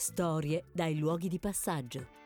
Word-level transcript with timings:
Storie 0.00 0.66
dai 0.70 0.96
luoghi 0.96 1.26
di 1.26 1.40
passaggio. 1.40 2.17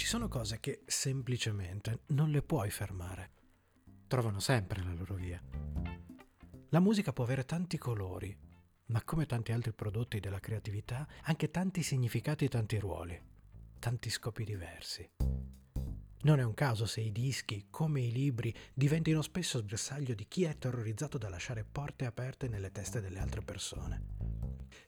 Ci 0.00 0.06
sono 0.06 0.28
cose 0.28 0.60
che 0.60 0.80
semplicemente 0.86 2.04
non 2.06 2.30
le 2.30 2.40
puoi 2.40 2.70
fermare. 2.70 3.32
Trovano 4.08 4.40
sempre 4.40 4.82
la 4.82 4.94
loro 4.94 5.14
via. 5.14 5.38
La 6.70 6.80
musica 6.80 7.12
può 7.12 7.22
avere 7.22 7.44
tanti 7.44 7.76
colori, 7.76 8.34
ma 8.86 9.04
come 9.04 9.26
tanti 9.26 9.52
altri 9.52 9.74
prodotti 9.74 10.18
della 10.18 10.40
creatività, 10.40 11.06
anche 11.24 11.50
tanti 11.50 11.82
significati 11.82 12.46
e 12.46 12.48
tanti 12.48 12.78
ruoli, 12.78 13.20
tanti 13.78 14.08
scopi 14.08 14.44
diversi. 14.44 15.06
Non 16.22 16.38
è 16.38 16.44
un 16.44 16.54
caso 16.54 16.86
se 16.86 17.02
i 17.02 17.12
dischi, 17.12 17.66
come 17.68 18.00
i 18.00 18.10
libri, 18.10 18.54
diventino 18.72 19.20
spesso 19.20 19.62
bersaglio 19.62 20.14
di 20.14 20.26
chi 20.26 20.44
è 20.44 20.56
terrorizzato 20.56 21.18
da 21.18 21.28
lasciare 21.28 21.62
porte 21.70 22.06
aperte 22.06 22.48
nelle 22.48 22.72
teste 22.72 23.02
delle 23.02 23.18
altre 23.18 23.42
persone. 23.42 24.19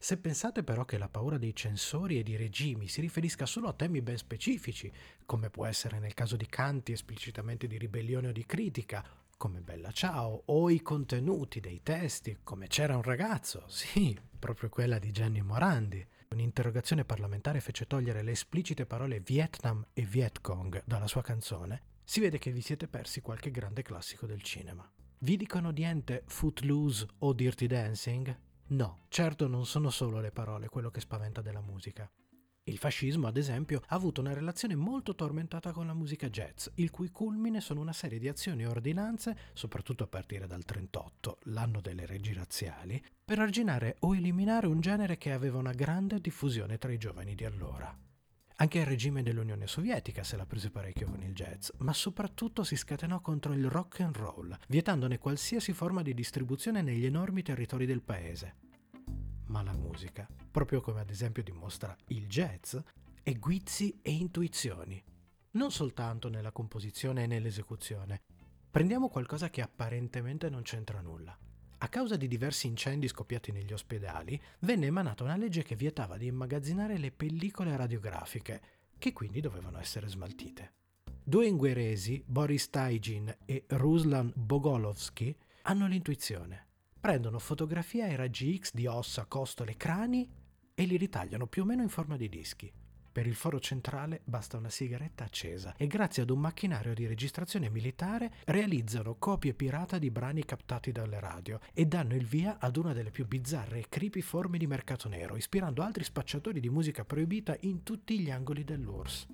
Se 0.02 0.16
pensate 0.16 0.64
però 0.64 0.84
che 0.84 0.98
la 0.98 1.08
paura 1.08 1.38
dei 1.38 1.54
censori 1.54 2.18
e 2.18 2.24
di 2.24 2.34
regimi 2.34 2.88
si 2.88 3.00
riferisca 3.00 3.46
solo 3.46 3.68
a 3.68 3.72
temi 3.72 4.02
ben 4.02 4.16
specifici, 4.16 4.90
come 5.24 5.48
può 5.48 5.64
essere 5.64 6.00
nel 6.00 6.12
caso 6.12 6.34
di 6.34 6.46
canti 6.46 6.90
esplicitamente 6.90 7.68
di 7.68 7.78
ribellione 7.78 8.26
o 8.26 8.32
di 8.32 8.44
critica, 8.44 9.06
come 9.36 9.60
Bella 9.60 9.92
Ciao, 9.92 10.42
o 10.46 10.68
i 10.70 10.82
contenuti 10.82 11.60
dei 11.60 11.84
testi, 11.84 12.38
come 12.42 12.66
C'era 12.66 12.96
un 12.96 13.02
ragazzo, 13.02 13.62
sì, 13.68 14.18
proprio 14.36 14.70
quella 14.70 14.98
di 14.98 15.12
Gianni 15.12 15.40
Morandi. 15.40 16.04
Un'interrogazione 16.30 17.04
parlamentare 17.04 17.60
fece 17.60 17.86
togliere 17.86 18.24
le 18.24 18.32
esplicite 18.32 18.86
parole 18.86 19.20
Vietnam 19.20 19.86
e 19.92 20.02
Vietcong 20.02 20.82
dalla 20.84 21.06
sua 21.06 21.22
canzone. 21.22 21.80
Si 22.02 22.18
vede 22.18 22.38
che 22.38 22.50
vi 22.50 22.60
siete 22.60 22.88
persi 22.88 23.20
qualche 23.20 23.52
grande 23.52 23.82
classico 23.82 24.26
del 24.26 24.42
cinema. 24.42 24.84
Vi 25.18 25.36
dicono 25.36 25.70
niente 25.70 26.24
Footloose 26.26 27.06
o 27.18 27.32
Dirty 27.32 27.68
Dancing? 27.68 28.36
No, 28.72 29.00
certo 29.08 29.48
non 29.48 29.66
sono 29.66 29.90
solo 29.90 30.18
le 30.18 30.30
parole 30.30 30.68
quello 30.68 30.90
che 30.90 31.00
spaventa 31.00 31.42
della 31.42 31.60
musica. 31.60 32.10
Il 32.64 32.78
fascismo, 32.78 33.26
ad 33.26 33.36
esempio, 33.36 33.82
ha 33.88 33.94
avuto 33.94 34.22
una 34.22 34.32
relazione 34.32 34.76
molto 34.76 35.14
tormentata 35.14 35.72
con 35.72 35.86
la 35.86 35.92
musica 35.92 36.30
jazz, 36.30 36.68
il 36.76 36.90
cui 36.90 37.10
culmine 37.10 37.60
sono 37.60 37.82
una 37.82 37.92
serie 37.92 38.18
di 38.18 38.28
azioni 38.28 38.62
e 38.62 38.66
ordinanze, 38.66 39.36
soprattutto 39.52 40.04
a 40.04 40.06
partire 40.06 40.46
dal 40.46 40.64
38, 40.64 41.40
l'anno 41.46 41.82
delle 41.82 42.06
leggi 42.06 42.32
razziali, 42.32 43.02
per 43.22 43.40
arginare 43.40 43.96
o 44.00 44.16
eliminare 44.16 44.66
un 44.68 44.80
genere 44.80 45.18
che 45.18 45.32
aveva 45.32 45.58
una 45.58 45.72
grande 45.72 46.18
diffusione 46.18 46.78
tra 46.78 46.92
i 46.92 46.98
giovani 46.98 47.34
di 47.34 47.44
allora. 47.44 47.94
Anche 48.56 48.78
il 48.78 48.86
regime 48.86 49.22
dell'Unione 49.22 49.66
Sovietica 49.66 50.22
se 50.22 50.36
la 50.36 50.46
prese 50.46 50.70
parecchio 50.70 51.08
con 51.08 51.20
il 51.22 51.34
jazz, 51.34 51.70
ma 51.78 51.92
soprattutto 51.92 52.62
si 52.62 52.76
scatenò 52.76 53.20
contro 53.20 53.52
il 53.52 53.68
rock 53.68 54.00
and 54.00 54.16
roll, 54.16 54.56
vietandone 54.68 55.18
qualsiasi 55.18 55.72
forma 55.72 56.00
di 56.00 56.14
distribuzione 56.14 56.80
negli 56.80 57.04
enormi 57.04 57.42
territori 57.42 57.84
del 57.84 58.02
paese. 58.02 58.70
Ma 59.52 59.62
la 59.62 59.74
musica, 59.74 60.26
proprio 60.50 60.80
come 60.80 61.00
ad 61.00 61.10
esempio 61.10 61.42
dimostra 61.42 61.94
il 62.06 62.26
jazz, 62.26 62.74
è 63.22 63.34
guizzi 63.34 63.98
e 64.00 64.10
intuizioni, 64.10 65.00
non 65.52 65.70
soltanto 65.70 66.30
nella 66.30 66.52
composizione 66.52 67.24
e 67.24 67.26
nell'esecuzione. 67.26 68.22
Prendiamo 68.70 69.10
qualcosa 69.10 69.50
che 69.50 69.60
apparentemente 69.60 70.48
non 70.48 70.62
c'entra 70.62 71.02
nulla. 71.02 71.36
A 71.76 71.88
causa 71.88 72.16
di 72.16 72.28
diversi 72.28 72.66
incendi 72.66 73.08
scoppiati 73.08 73.52
negli 73.52 73.74
ospedali, 73.74 74.40
venne 74.60 74.86
emanata 74.86 75.22
una 75.22 75.36
legge 75.36 75.62
che 75.62 75.76
vietava 75.76 76.16
di 76.16 76.28
immagazzinare 76.28 76.96
le 76.96 77.12
pellicole 77.12 77.76
radiografiche, 77.76 78.62
che 78.96 79.12
quindi 79.12 79.42
dovevano 79.42 79.78
essere 79.78 80.08
smaltite. 80.08 80.72
Due 81.22 81.46
ingheresi, 81.46 82.24
Boris 82.26 82.70
Taigin 82.70 83.36
e 83.44 83.64
Ruslan 83.68 84.32
Bogolovsky, 84.34 85.36
hanno 85.64 85.86
l'intuizione. 85.86 86.68
Prendono 87.02 87.40
fotografie 87.40 88.04
ai 88.04 88.14
raggi 88.14 88.56
X 88.56 88.72
di 88.72 88.86
ossa, 88.86 89.24
costole 89.24 89.76
crani 89.76 90.30
e 90.72 90.84
li 90.84 90.96
ritagliano 90.96 91.48
più 91.48 91.62
o 91.62 91.64
meno 91.64 91.82
in 91.82 91.88
forma 91.88 92.16
di 92.16 92.28
dischi. 92.28 92.72
Per 93.10 93.26
il 93.26 93.34
foro 93.34 93.58
centrale 93.58 94.20
basta 94.22 94.56
una 94.56 94.70
sigaretta 94.70 95.24
accesa 95.24 95.74
e 95.76 95.88
grazie 95.88 96.22
ad 96.22 96.30
un 96.30 96.38
macchinario 96.38 96.94
di 96.94 97.08
registrazione 97.08 97.70
militare 97.70 98.34
realizzano 98.44 99.16
copie 99.16 99.52
pirata 99.52 99.98
di 99.98 100.12
brani 100.12 100.44
captati 100.44 100.92
dalle 100.92 101.18
radio 101.18 101.58
e 101.74 101.86
danno 101.86 102.14
il 102.14 102.24
via 102.24 102.58
ad 102.60 102.76
una 102.76 102.92
delle 102.92 103.10
più 103.10 103.26
bizzarre 103.26 103.80
e 103.80 103.88
creepy 103.88 104.20
forme 104.20 104.56
di 104.56 104.68
mercato 104.68 105.08
nero, 105.08 105.34
ispirando 105.34 105.82
altri 105.82 106.04
spacciatori 106.04 106.60
di 106.60 106.70
musica 106.70 107.04
proibita 107.04 107.56
in 107.62 107.82
tutti 107.82 108.16
gli 108.20 108.30
angoli 108.30 108.62
dell'URSS. 108.62 109.26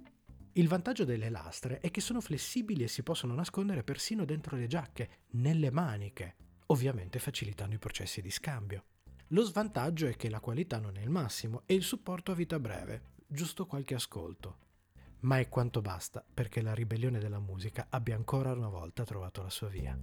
Il 0.52 0.68
vantaggio 0.68 1.04
delle 1.04 1.28
lastre 1.28 1.80
è 1.80 1.90
che 1.90 2.00
sono 2.00 2.22
flessibili 2.22 2.84
e 2.84 2.88
si 2.88 3.02
possono 3.02 3.34
nascondere 3.34 3.82
persino 3.82 4.24
dentro 4.24 4.56
le 4.56 4.66
giacche, 4.68 5.10
nelle 5.32 5.70
maniche, 5.70 6.36
ovviamente 6.70 7.18
facilitando 7.18 7.74
i 7.74 7.78
processi 7.78 8.20
di 8.20 8.30
scambio. 8.30 8.84
Lo 9.28 9.42
svantaggio 9.42 10.06
è 10.06 10.16
che 10.16 10.30
la 10.30 10.40
qualità 10.40 10.78
non 10.78 10.96
è 10.96 11.02
il 11.02 11.10
massimo 11.10 11.62
e 11.66 11.74
il 11.74 11.82
supporto 11.82 12.32
a 12.32 12.34
vita 12.34 12.58
breve, 12.58 13.02
giusto 13.26 13.66
qualche 13.66 13.94
ascolto. 13.94 14.66
Ma 15.20 15.38
è 15.38 15.48
quanto 15.48 15.82
basta 15.82 16.24
perché 16.32 16.62
la 16.62 16.74
ribellione 16.74 17.18
della 17.18 17.40
musica 17.40 17.88
abbia 17.90 18.14
ancora 18.14 18.52
una 18.52 18.68
volta 18.68 19.04
trovato 19.04 19.42
la 19.42 19.50
sua 19.50 19.68
via. 19.68 19.98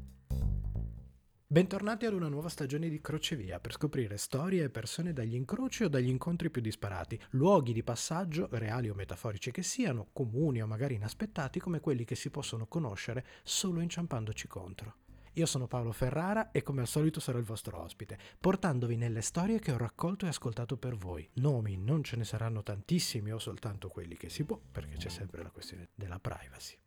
Bentornati 1.48 2.06
ad 2.06 2.14
una 2.14 2.28
nuova 2.28 2.50
stagione 2.50 2.90
di 2.90 3.00
Crocevia 3.00 3.60
per 3.60 3.72
scoprire 3.72 4.18
storie 4.18 4.64
e 4.64 4.70
persone 4.70 5.14
dagli 5.14 5.36
incroci 5.36 5.84
o 5.84 5.88
dagli 5.88 6.10
incontri 6.10 6.50
più 6.50 6.62
disparati, 6.62 7.20
luoghi 7.30 7.72
di 7.72 7.84
passaggio, 7.84 8.50
reali 8.52 8.90
o 8.90 8.96
metaforici 8.96 9.52
che 9.52 9.64
siano, 9.64 10.10
comuni 10.12 10.62
o 10.62 10.68
magari 10.68 10.96
inaspettati 10.96 11.60
come 11.60 11.80
quelli 11.80 12.04
che 12.04 12.16
si 12.16 12.30
possono 12.30 12.68
conoscere 12.68 13.26
solo 13.44 13.80
inciampandoci 13.80 14.48
contro. 14.48 15.05
Io 15.38 15.46
sono 15.46 15.68
Paolo 15.68 15.92
Ferrara 15.92 16.52
e 16.52 16.62
come 16.62 16.80
al 16.80 16.88
solito 16.88 17.20
sarò 17.20 17.38
il 17.38 17.44
vostro 17.44 17.82
ospite, 17.82 18.18
portandovi 18.40 18.96
nelle 18.96 19.20
storie 19.20 19.60
che 19.60 19.74
ho 19.74 19.78
raccolto 19.78 20.26
e 20.26 20.30
ascoltato 20.30 20.78
per 20.78 20.96
voi. 20.96 21.28
Nomi 21.36 21.76
non 21.76 22.04
ce 22.04 22.16
ne 22.16 22.24
saranno 22.24 22.64
tantissimi 22.64 23.32
o 23.32 23.38
soltanto 23.38 23.90
quelli 23.90 24.16
che 24.16 24.30
si 24.30 24.46
può, 24.46 24.58
perché 24.72 24.96
c'è 24.96 25.10
sempre 25.10 25.44
la 25.44 25.52
questione 25.52 25.90
della 25.94 26.20
privacy. 26.20 26.78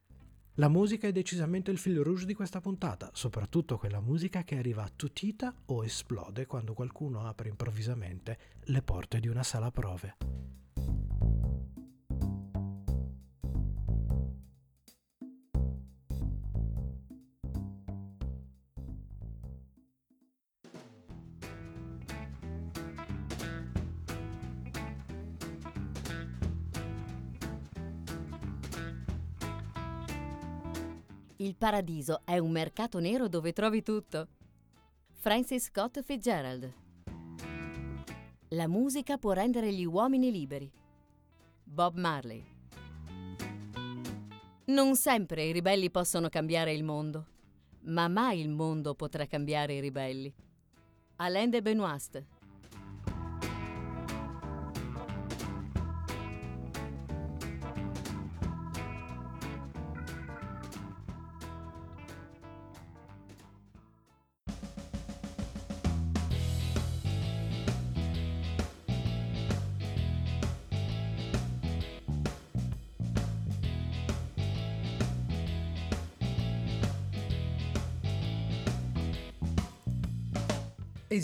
La 0.54 0.68
musica 0.68 1.06
è 1.06 1.12
decisamente 1.12 1.70
il 1.70 1.76
fil 1.76 2.00
rouge 2.00 2.24
di 2.24 2.32
questa 2.32 2.60
puntata, 2.60 3.10
soprattutto 3.12 3.76
quella 3.76 4.00
musica 4.00 4.42
che 4.44 4.56
arriva 4.56 4.82
attutita 4.82 5.54
o 5.66 5.84
esplode 5.84 6.46
quando 6.46 6.72
qualcuno 6.72 7.26
apre 7.26 7.50
improvvisamente 7.50 8.38
le 8.62 8.80
porte 8.80 9.20
di 9.20 9.28
una 9.28 9.42
sala 9.42 9.70
prove. 9.70 10.16
Paradiso 31.58 32.22
è 32.24 32.38
un 32.38 32.52
mercato 32.52 33.00
nero 33.00 33.28
dove 33.28 33.52
trovi 33.52 33.82
tutto. 33.82 34.28
Francis 35.10 35.64
Scott 35.64 36.00
Fitzgerald. 36.00 36.72
La 38.50 38.68
musica 38.68 39.18
può 39.18 39.32
rendere 39.32 39.72
gli 39.72 39.84
uomini 39.84 40.30
liberi. 40.30 40.70
Bob 41.64 41.98
Marley. 41.98 42.42
Non 44.66 44.94
sempre 44.94 45.44
i 45.44 45.52
ribelli 45.52 45.90
possono 45.90 46.28
cambiare 46.28 46.72
il 46.72 46.84
mondo, 46.84 47.26
ma 47.80 48.08
mai 48.08 48.40
il 48.40 48.48
mondo 48.48 48.94
potrà 48.94 49.26
cambiare 49.26 49.74
i 49.74 49.80
ribelli. 49.80 50.32
Alain 51.16 51.50
de 51.50 51.60
Benoist. 51.60 52.24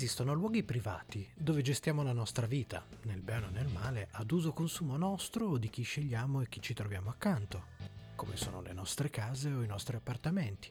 Esistono 0.05 0.35
luoghi 0.35 0.63
privati 0.63 1.27
dove 1.35 1.63
gestiamo 1.63 2.03
la 2.03 2.13
nostra 2.13 2.47
vita, 2.47 2.85
nel 3.05 3.23
bene 3.23 3.47
o 3.47 3.49
nel 3.49 3.69
male, 3.69 4.09
ad 4.11 4.31
uso 4.33 4.53
consumo 4.53 4.99
nostro 4.99 5.47
o 5.47 5.57
di 5.57 5.71
chi 5.71 5.83
scegliamo 5.83 6.43
e 6.43 6.49
chi 6.51 6.61
ci 6.61 6.75
troviamo 6.75 7.09
accanto, 7.09 7.69
come 8.15 8.37
sono 8.37 8.61
le 8.61 8.75
nostre 8.75 9.09
case 9.09 9.51
o 9.51 9.63
i 9.63 9.67
nostri 9.67 9.97
appartamenti. 9.97 10.71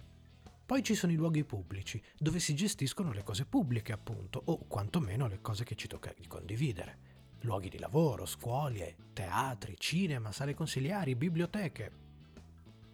Poi 0.63 0.83
ci 0.83 0.93
sono 0.93 1.13
i 1.13 1.15
luoghi 1.15 1.43
pubblici, 1.45 1.99
dove 2.15 2.37
si 2.37 2.53
gestiscono 2.53 3.11
le 3.11 3.23
cose 3.23 3.45
pubbliche, 3.45 3.91
appunto, 3.91 4.39
o 4.45 4.67
quantomeno 4.67 5.25
le 5.25 5.41
cose 5.41 5.63
che 5.63 5.73
ci 5.73 5.87
tocca 5.87 6.13
di 6.15 6.27
condividere. 6.27 6.97
Luoghi 7.39 7.69
di 7.69 7.79
lavoro, 7.79 8.27
scuole, 8.27 8.97
teatri, 9.13 9.73
cinema, 9.79 10.31
sale 10.31 10.53
consigliari, 10.53 11.15
biblioteche. 11.15 11.91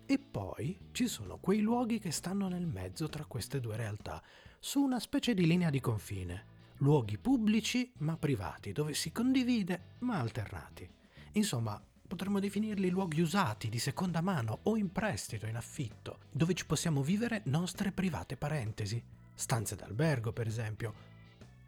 E 0.05 0.17
poi 0.17 0.87
ci 0.93 1.07
sono 1.07 1.37
quei 1.37 1.59
luoghi 1.59 1.99
che 1.99 2.11
stanno 2.11 2.47
nel 2.47 2.65
mezzo 2.65 3.09
tra 3.09 3.25
queste 3.25 3.59
due 3.59 3.75
realtà, 3.75 4.23
su 4.59 4.81
una 4.81 4.99
specie 4.99 5.33
di 5.33 5.45
linea 5.45 5.69
di 5.69 5.79
confine. 5.79 6.57
Luoghi 6.77 7.17
pubblici 7.17 7.91
ma 7.99 8.17
privati, 8.17 8.71
dove 8.71 8.93
si 8.93 9.11
condivide 9.11 9.95
ma 9.99 10.19
alternati. 10.19 10.87
Insomma, 11.33 11.81
potremmo 12.07 12.39
definirli 12.39 12.89
luoghi 12.89 13.21
usati, 13.21 13.69
di 13.69 13.79
seconda 13.79 14.21
mano 14.21 14.59
o 14.63 14.75
in 14.75 14.91
prestito, 14.91 15.45
in 15.45 15.55
affitto, 15.55 16.19
dove 16.31 16.53
ci 16.53 16.65
possiamo 16.65 17.01
vivere 17.01 17.41
nostre 17.45 17.91
private 17.91 18.35
parentesi, 18.35 19.01
stanze 19.33 19.75
d'albergo 19.75 20.33
per 20.33 20.47
esempio, 20.47 20.93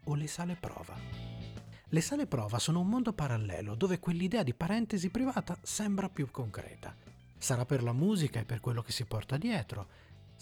o 0.04 0.14
le 0.14 0.26
sale 0.26 0.56
prova. 0.58 0.94
Le 1.88 2.00
sale 2.00 2.26
prova 2.26 2.58
sono 2.58 2.80
un 2.80 2.88
mondo 2.88 3.12
parallelo 3.12 3.74
dove 3.74 4.00
quell'idea 4.00 4.42
di 4.42 4.54
parentesi 4.54 5.10
privata 5.10 5.56
sembra 5.62 6.08
più 6.08 6.30
concreta. 6.30 6.94
Sarà 7.36 7.64
per 7.66 7.82
la 7.82 7.92
musica 7.92 8.40
e 8.40 8.44
per 8.44 8.60
quello 8.60 8.82
che 8.82 8.92
si 8.92 9.04
porta 9.04 9.36
dietro, 9.36 9.88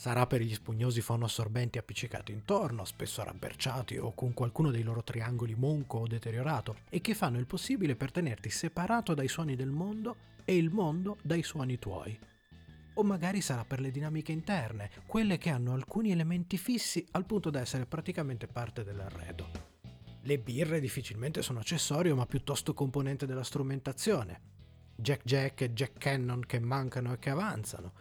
Sarà 0.00 0.26
per 0.26 0.40
gli 0.40 0.54
spugnosi 0.54 1.02
fonoassorbenti 1.02 1.76
appiccicati 1.76 2.32
intorno, 2.32 2.86
spesso 2.86 3.22
rabberciati 3.22 3.98
o 3.98 4.14
con 4.14 4.32
qualcuno 4.32 4.70
dei 4.70 4.82
loro 4.82 5.04
triangoli 5.04 5.54
monco 5.54 5.98
o 5.98 6.06
deteriorato, 6.06 6.76
e 6.88 7.02
che 7.02 7.12
fanno 7.12 7.38
il 7.38 7.44
possibile 7.44 7.96
per 7.96 8.10
tenerti 8.10 8.48
separato 8.48 9.12
dai 9.12 9.28
suoni 9.28 9.56
del 9.56 9.68
mondo 9.68 10.16
e 10.46 10.56
il 10.56 10.70
mondo 10.70 11.18
dai 11.20 11.42
suoni 11.42 11.78
tuoi. 11.78 12.18
O 12.94 13.02
magari 13.02 13.42
sarà 13.42 13.66
per 13.66 13.80
le 13.80 13.90
dinamiche 13.90 14.32
interne, 14.32 14.88
quelle 15.04 15.36
che 15.36 15.50
hanno 15.50 15.74
alcuni 15.74 16.12
elementi 16.12 16.56
fissi 16.56 17.06
al 17.10 17.26
punto 17.26 17.50
da 17.50 17.60
essere 17.60 17.84
praticamente 17.84 18.46
parte 18.46 18.82
dell'arredo. 18.82 19.50
Le 20.22 20.38
birre 20.38 20.80
difficilmente 20.80 21.42
sono 21.42 21.58
accessorio 21.58 22.16
ma 22.16 22.24
piuttosto 22.24 22.72
componente 22.72 23.26
della 23.26 23.44
strumentazione. 23.44 24.40
Jack 24.96 25.24
Jack 25.24 25.60
e 25.60 25.72
Jack 25.74 25.98
Cannon 25.98 26.40
che 26.40 26.58
mancano 26.58 27.12
e 27.12 27.18
che 27.18 27.28
avanzano, 27.28 27.92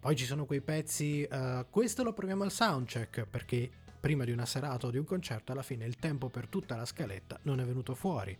poi 0.00 0.16
ci 0.16 0.24
sono 0.24 0.46
quei 0.46 0.62
pezzi, 0.62 1.28
uh, 1.30 1.66
questo 1.68 2.02
lo 2.02 2.14
proviamo 2.14 2.42
al 2.42 2.50
soundcheck 2.50 3.26
perché 3.26 3.70
prima 4.00 4.24
di 4.24 4.32
una 4.32 4.46
serata 4.46 4.86
o 4.86 4.90
di 4.90 4.96
un 4.96 5.04
concerto 5.04 5.52
alla 5.52 5.62
fine 5.62 5.84
il 5.84 5.96
tempo 5.96 6.30
per 6.30 6.46
tutta 6.48 6.74
la 6.74 6.86
scaletta 6.86 7.38
non 7.42 7.60
è 7.60 7.64
venuto 7.64 7.94
fuori. 7.94 8.36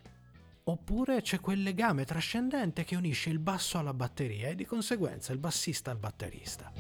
Oppure 0.65 1.21
c'è 1.21 1.39
quel 1.39 1.63
legame 1.63 2.07
trascendente 2.07 2.85
che 2.85 2.97
unisce 2.97 3.29
il 3.29 3.39
basso 3.39 3.77
alla 3.77 3.93
batteria 3.93 4.49
e 4.49 4.55
di 4.55 4.65
conseguenza 4.65 5.33
il 5.33 5.39
bassista 5.39 5.91
al 5.91 5.99
batterista. 5.99 6.73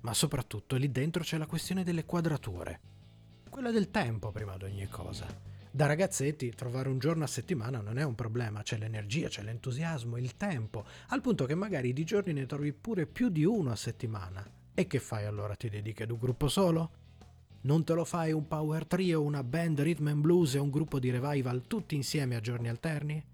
Ma 0.00 0.14
soprattutto 0.14 0.74
lì 0.74 0.90
dentro 0.90 1.22
c'è 1.22 1.38
la 1.38 1.46
questione 1.46 1.84
delle 1.84 2.04
quadrature, 2.04 2.80
quella 3.48 3.70
del 3.70 3.90
tempo 3.90 4.32
prima 4.32 4.56
di 4.56 4.64
ogni 4.64 4.88
cosa. 4.88 5.51
Da 5.74 5.86
ragazzetti 5.86 6.50
trovare 6.50 6.90
un 6.90 6.98
giorno 6.98 7.24
a 7.24 7.26
settimana 7.26 7.80
non 7.80 7.96
è 7.96 8.02
un 8.02 8.14
problema, 8.14 8.62
c'è 8.62 8.76
l'energia, 8.76 9.28
c'è 9.28 9.42
l'entusiasmo, 9.42 10.18
il 10.18 10.36
tempo, 10.36 10.84
al 11.08 11.22
punto 11.22 11.46
che 11.46 11.54
magari 11.54 11.94
di 11.94 12.04
giorni 12.04 12.34
ne 12.34 12.44
trovi 12.44 12.74
pure 12.74 13.06
più 13.06 13.30
di 13.30 13.42
uno 13.46 13.70
a 13.70 13.76
settimana. 13.76 14.46
E 14.74 14.86
che 14.86 14.98
fai 14.98 15.24
allora? 15.24 15.56
Ti 15.56 15.70
dedichi 15.70 16.02
ad 16.02 16.10
un 16.10 16.18
gruppo 16.18 16.48
solo? 16.48 16.90
Non 17.62 17.84
te 17.84 17.94
lo 17.94 18.04
fai 18.04 18.32
un 18.32 18.46
power 18.46 18.84
trio, 18.86 19.22
una 19.22 19.42
band 19.42 19.80
rhythm 19.80 20.08
and 20.08 20.20
blues 20.20 20.56
e 20.56 20.58
un 20.58 20.68
gruppo 20.68 20.98
di 20.98 21.08
revival 21.08 21.66
tutti 21.66 21.94
insieme 21.94 22.36
a 22.36 22.40
giorni 22.40 22.68
alterni? 22.68 23.24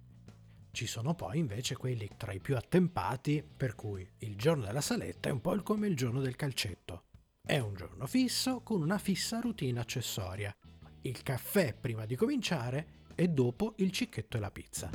Ci 0.70 0.87
sono 0.87 1.17
poi 1.17 1.40
invece 1.40 1.76
quelli 1.76 2.08
tra 2.17 2.31
i 2.31 2.38
più 2.38 2.56
attempati, 2.56 3.43
per 3.56 3.75
cui 3.75 4.08
il 4.19 4.37
giorno 4.37 4.64
della 4.64 4.81
saletta 4.81 5.29
è 5.29 5.32
un 5.32 5.40
po' 5.40 5.61
come 5.64 5.88
il 5.88 5.96
giorno 5.96 6.20
del 6.20 6.37
calcetto. 6.37 7.02
È 7.44 7.58
un 7.58 7.75
giorno 7.75 8.06
fisso 8.06 8.61
con 8.61 8.81
una 8.81 8.99
fissa 8.99 9.40
routine 9.40 9.81
accessoria 9.81 10.55
il 11.09 11.23
caffè 11.23 11.75
prima 11.75 12.05
di 12.05 12.15
cominciare 12.15 12.87
e 13.15 13.29
dopo 13.29 13.75
il 13.79 13.91
cicchetto 13.91 14.37
e 14.37 14.41
la 14.41 14.51
pizza. 14.51 14.91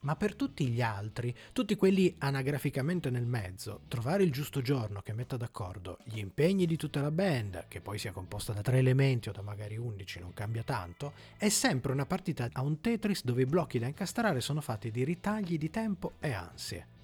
Ma 0.00 0.14
per 0.14 0.36
tutti 0.36 0.68
gli 0.68 0.80
altri, 0.80 1.34
tutti 1.52 1.74
quelli 1.74 2.14
anagraficamente 2.18 3.10
nel 3.10 3.26
mezzo, 3.26 3.82
trovare 3.88 4.22
il 4.22 4.30
giusto 4.30 4.62
giorno 4.62 5.02
che 5.02 5.12
metta 5.12 5.36
d'accordo 5.36 5.98
gli 6.04 6.18
impegni 6.18 6.64
di 6.64 6.76
tutta 6.76 7.00
la 7.00 7.10
band, 7.10 7.66
che 7.66 7.80
poi 7.80 7.98
sia 7.98 8.12
composta 8.12 8.52
da 8.52 8.62
tre 8.62 8.78
elementi 8.78 9.28
o 9.28 9.32
da 9.32 9.42
magari 9.42 9.76
undici, 9.76 10.20
non 10.20 10.32
cambia 10.32 10.62
tanto, 10.62 11.12
è 11.36 11.48
sempre 11.48 11.92
una 11.92 12.06
partita 12.06 12.48
a 12.52 12.62
un 12.62 12.80
Tetris 12.80 13.24
dove 13.24 13.42
i 13.42 13.46
blocchi 13.46 13.80
da 13.80 13.86
incastrare 13.86 14.40
sono 14.40 14.60
fatti 14.60 14.92
di 14.92 15.02
ritagli 15.02 15.58
di 15.58 15.70
tempo 15.70 16.12
e 16.20 16.32
ansie 16.32 16.94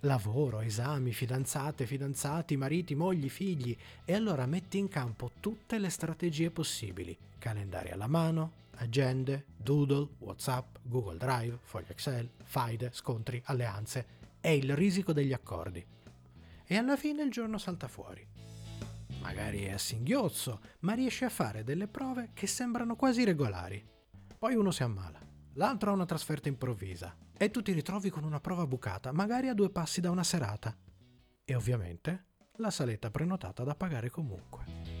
lavoro, 0.00 0.60
esami, 0.60 1.12
fidanzate, 1.12 1.86
fidanzati, 1.86 2.56
mariti, 2.56 2.94
mogli, 2.94 3.28
figli 3.28 3.76
e 4.04 4.14
allora 4.14 4.46
metti 4.46 4.78
in 4.78 4.88
campo 4.88 5.32
tutte 5.40 5.78
le 5.78 5.90
strategie 5.90 6.50
possibili, 6.50 7.16
calendari 7.38 7.90
alla 7.90 8.06
mano, 8.06 8.52
agende, 8.76 9.46
doodle, 9.56 10.08
whatsapp, 10.18 10.76
google 10.82 11.18
drive, 11.18 11.58
foglie 11.62 11.90
excel, 11.90 12.30
faide, 12.42 12.90
scontri, 12.92 13.40
alleanze 13.46 14.18
e 14.40 14.56
il 14.56 14.74
risico 14.74 15.12
degli 15.12 15.32
accordi. 15.32 15.84
E 16.64 16.76
alla 16.76 16.96
fine 16.96 17.22
il 17.22 17.30
giorno 17.30 17.58
salta 17.58 17.88
fuori. 17.88 18.26
Magari 19.20 19.64
è 19.64 19.72
a 19.72 19.78
singhiozzo, 19.78 20.60
ma 20.80 20.94
riesce 20.94 21.26
a 21.26 21.30
fare 21.30 21.62
delle 21.62 21.88
prove 21.88 22.30
che 22.32 22.46
sembrano 22.46 22.96
quasi 22.96 23.24
regolari. 23.24 23.84
Poi 24.38 24.54
uno 24.54 24.70
si 24.70 24.82
ammala, 24.82 25.20
l'altro 25.54 25.90
ha 25.90 25.94
una 25.94 26.06
trasferta 26.06 26.48
improvvisa, 26.48 27.14
e 27.42 27.50
tu 27.50 27.62
ti 27.62 27.72
ritrovi 27.72 28.10
con 28.10 28.24
una 28.24 28.38
prova 28.38 28.66
bucata, 28.66 29.12
magari 29.12 29.48
a 29.48 29.54
due 29.54 29.70
passi 29.70 30.02
da 30.02 30.10
una 30.10 30.22
serata. 30.22 30.76
E 31.42 31.54
ovviamente 31.54 32.26
la 32.56 32.70
saletta 32.70 33.10
prenotata 33.10 33.64
da 33.64 33.74
pagare 33.74 34.10
comunque. 34.10 34.98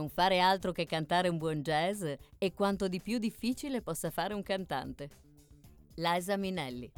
Non 0.00 0.08
fare 0.08 0.38
altro 0.40 0.72
che 0.72 0.86
cantare 0.86 1.28
un 1.28 1.36
buon 1.36 1.60
jazz 1.60 2.02
e 2.38 2.54
quanto 2.54 2.88
di 2.88 3.02
più 3.02 3.18
difficile 3.18 3.82
possa 3.82 4.08
fare 4.08 4.32
un 4.32 4.42
cantante. 4.42 5.10
Liza 5.96 6.38
Minelli. 6.38 6.90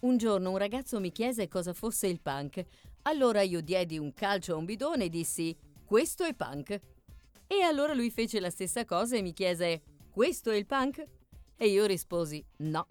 Un 0.00 0.18
giorno 0.18 0.50
un 0.50 0.58
ragazzo 0.58 1.00
mi 1.00 1.10
chiese 1.10 1.48
cosa 1.48 1.72
fosse 1.72 2.06
il 2.06 2.20
punk. 2.20 2.62
Allora 3.04 3.40
io 3.40 3.62
diedi 3.62 3.96
un 3.96 4.12
calcio 4.12 4.52
a 4.52 4.56
un 4.56 4.66
bidone 4.66 5.04
e 5.04 5.08
dissi: 5.08 5.56
Questo 5.86 6.24
è 6.24 6.34
punk. 6.34 6.78
E 7.46 7.62
allora 7.62 7.94
lui 7.94 8.10
fece 8.10 8.40
la 8.40 8.50
stessa 8.50 8.84
cosa 8.84 9.16
e 9.16 9.22
mi 9.22 9.32
chiese: 9.32 9.80
Questo 10.10 10.50
è 10.50 10.56
il 10.56 10.66
punk? 10.66 11.02
E 11.56 11.66
io 11.66 11.86
risposi: 11.86 12.44
No, 12.58 12.88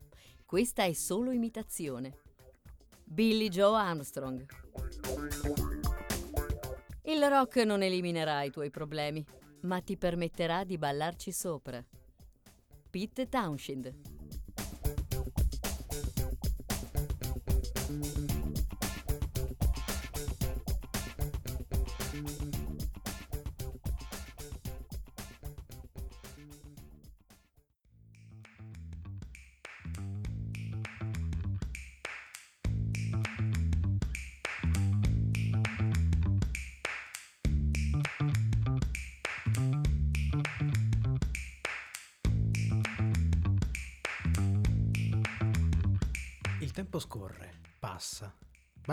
questa 0.47 0.83
è 0.83 0.93
solo 0.93 1.29
imitazione. 1.29 2.17
Billy 3.03 3.49
Joe 3.49 3.79
Armstrong. 3.79 4.43
Il 7.05 7.21
rock 7.27 7.57
non 7.57 7.83
eliminerà 7.83 8.43
i 8.43 8.49
tuoi 8.49 8.69
problemi, 8.69 9.25
ma 9.61 9.81
ti 9.81 9.97
permetterà 9.97 10.63
di 10.63 10.77
ballarci 10.77 11.33
sopra. 11.33 11.83
Pete 12.89 13.27
Townshend 13.27 14.12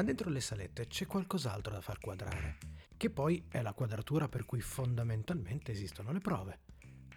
ma 0.00 0.07
dentro 0.07 0.30
le 0.30 0.40
salette 0.40 0.87
c'è 0.87 1.04
qualcos'altro 1.04 1.75
da 1.75 1.83
far 1.83 2.00
quadrare, 2.00 2.57
che 2.97 3.11
poi 3.11 3.45
è 3.50 3.61
la 3.61 3.75
quadratura 3.75 4.30
per 4.30 4.47
cui 4.47 4.62
fondamentalmente 4.62 5.73
esistono 5.73 6.11
le 6.11 6.21
prove. 6.21 6.61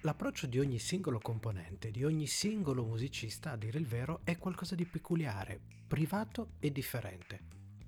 L'approccio 0.01 0.47
di 0.47 0.59
ogni 0.59 0.79
singolo 0.79 1.19
componente, 1.19 1.91
di 1.91 2.03
ogni 2.03 2.27
singolo 2.27 2.83
musicista, 2.83 3.51
a 3.51 3.55
dire 3.55 3.79
il 3.79 3.87
vero, 3.87 4.19
è 4.25 4.37
qualcosa 4.37 4.75
di 4.75 4.85
peculiare, 4.85 5.61
privato 5.87 6.55
e 6.59 6.73
differente. 6.73 7.39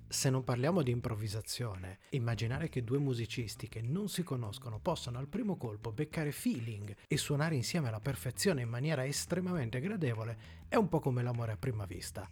Se 0.08 0.30
non 0.30 0.44
parliamo 0.44 0.80
di 0.80 0.92
improvvisazione, 0.92 1.98
immaginare 2.12 2.70
che 2.70 2.82
due 2.82 2.98
musicisti 2.98 3.68
che 3.68 3.82
non 3.82 4.08
si 4.08 4.22
conoscono 4.22 4.78
possano 4.78 5.18
al 5.18 5.28
primo 5.28 5.58
colpo 5.58 5.92
beccare 5.92 6.32
feeling 6.32 6.96
e 7.06 7.18
suonare 7.18 7.54
insieme 7.54 7.88
alla 7.88 8.00
perfezione 8.00 8.62
in 8.62 8.70
maniera 8.70 9.04
estremamente 9.04 9.78
gradevole 9.78 10.38
è 10.68 10.76
un 10.76 10.88
po' 10.88 11.00
come 11.00 11.22
l'amore 11.22 11.52
a 11.52 11.58
prima 11.58 11.84
vista, 11.84 12.26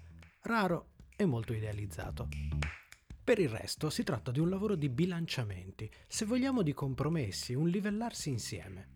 raro 0.45 0.93
e 1.17 1.25
molto 1.25 1.53
idealizzato. 1.53 2.29
Per 3.25 3.39
il 3.39 3.49
resto 3.49 3.89
si 3.89 4.03
tratta 4.03 4.31
di 4.31 4.39
un 4.39 4.51
lavoro 4.51 4.75
di 4.75 4.91
bilanciamenti, 4.91 5.91
se 6.07 6.27
vogliamo 6.27 6.63
di 6.63 6.75
compromessi, 6.75 7.55
un 7.55 7.69
livellarsi 7.69 8.29
insieme. 8.29 8.89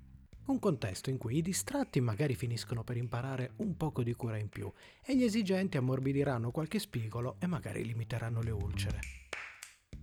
Un 0.48 0.58
contesto 0.58 1.10
in 1.10 1.18
cui 1.18 1.36
i 1.36 1.42
distratti 1.42 2.00
magari 2.00 2.34
finiscono 2.34 2.84
per 2.84 2.96
imparare 2.96 3.52
un 3.56 3.76
poco 3.76 4.02
di 4.02 4.14
cura 4.14 4.36
in 4.36 4.48
più 4.48 4.70
e 5.04 5.16
gli 5.16 5.22
esigenti 5.22 5.76
ammorbidiranno 5.76 6.50
qualche 6.50 6.78
spigolo 6.78 7.36
e 7.38 7.46
magari 7.46 7.84
limiteranno 7.84 8.42
le 8.42 8.50
ulcere. 8.50 9.00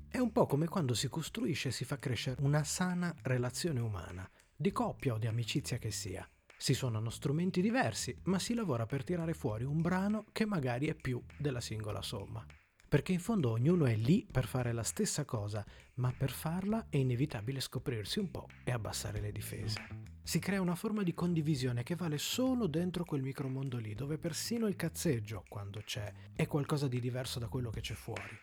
È 0.08 0.18
un 0.18 0.32
po' 0.32 0.46
come 0.46 0.68
quando 0.68 0.94
si 0.94 1.10
costruisce 1.10 1.70
e 1.70 1.72
si 1.72 1.84
fa 1.84 2.00
crescere 2.00 2.42
una 2.42 2.64
sana 2.64 3.14
relazione 3.24 3.80
umana, 3.80 4.30
di 4.56 4.72
coppia 4.72 5.14
o 5.14 5.18
di 5.18 5.28
amicizia 5.28 5.78
che 5.78 5.92
sia. 5.92 6.28
Si 6.58 6.74
suonano 6.74 7.10
strumenti 7.10 7.62
diversi, 7.62 8.18
ma 8.24 8.40
si 8.40 8.54
lavora 8.54 8.86
per 8.86 9.04
tirare 9.04 9.34
fuori 9.34 9.64
un 9.64 9.82
brano 9.82 10.26
che 10.32 10.46
magari 10.46 10.88
è 10.88 10.96
più 10.96 11.22
della 11.38 11.62
singola 11.62 12.02
somma. 12.02 12.46
Perché 12.88 13.12
in 13.12 13.20
fondo 13.20 13.52
ognuno 13.52 13.86
è 13.86 13.96
lì 13.96 14.26
per 14.30 14.46
fare 14.46 14.72
la 14.72 14.84
stessa 14.84 15.26
cosa, 15.26 15.66
ma 15.96 16.14
per 16.16 16.32
farla 16.32 16.88
è 16.90 16.98
inevitabile 16.98 17.60
scoprirsi 17.60 18.20
un 18.20 18.32
po' 18.32 18.48
e 18.64 18.72
abbassare 18.72 19.20
le 19.20 19.32
difese 19.32 20.14
si 20.26 20.40
crea 20.40 20.60
una 20.60 20.74
forma 20.74 21.04
di 21.04 21.14
condivisione 21.14 21.84
che 21.84 21.94
vale 21.94 22.18
solo 22.18 22.66
dentro 22.66 23.06
quel 23.06 23.22
micromondo 23.22 23.78
lì, 23.78 23.94
dove 23.94 24.18
persino 24.18 24.66
il 24.66 24.76
cazzeggio, 24.76 25.44
quando 25.48 25.82
c'è, 25.86 26.12
è 26.34 26.48
qualcosa 26.48 26.88
di 26.88 27.00
diverso 27.00 27.38
da 27.38 27.48
quello 27.48 27.70
che 27.70 27.82
c'è 27.82 27.94
fuori. 27.94 28.36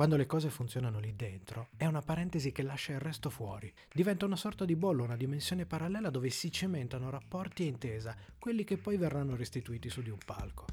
Quando 0.00 0.16
le 0.16 0.24
cose 0.24 0.48
funzionano 0.48 0.98
lì 0.98 1.14
dentro, 1.14 1.68
è 1.76 1.84
una 1.84 2.00
parentesi 2.00 2.52
che 2.52 2.62
lascia 2.62 2.94
il 2.94 3.00
resto 3.00 3.28
fuori. 3.28 3.70
Diventa 3.92 4.24
una 4.24 4.34
sorta 4.34 4.64
di 4.64 4.74
bollo, 4.74 5.04
una 5.04 5.14
dimensione 5.14 5.66
parallela 5.66 6.08
dove 6.08 6.30
si 6.30 6.50
cementano 6.50 7.10
rapporti 7.10 7.64
e 7.64 7.66
intesa, 7.66 8.16
quelli 8.38 8.64
che 8.64 8.78
poi 8.78 8.96
verranno 8.96 9.36
restituiti 9.36 9.90
su 9.90 10.00
di 10.00 10.08
un 10.08 10.16
palco. 10.24 10.64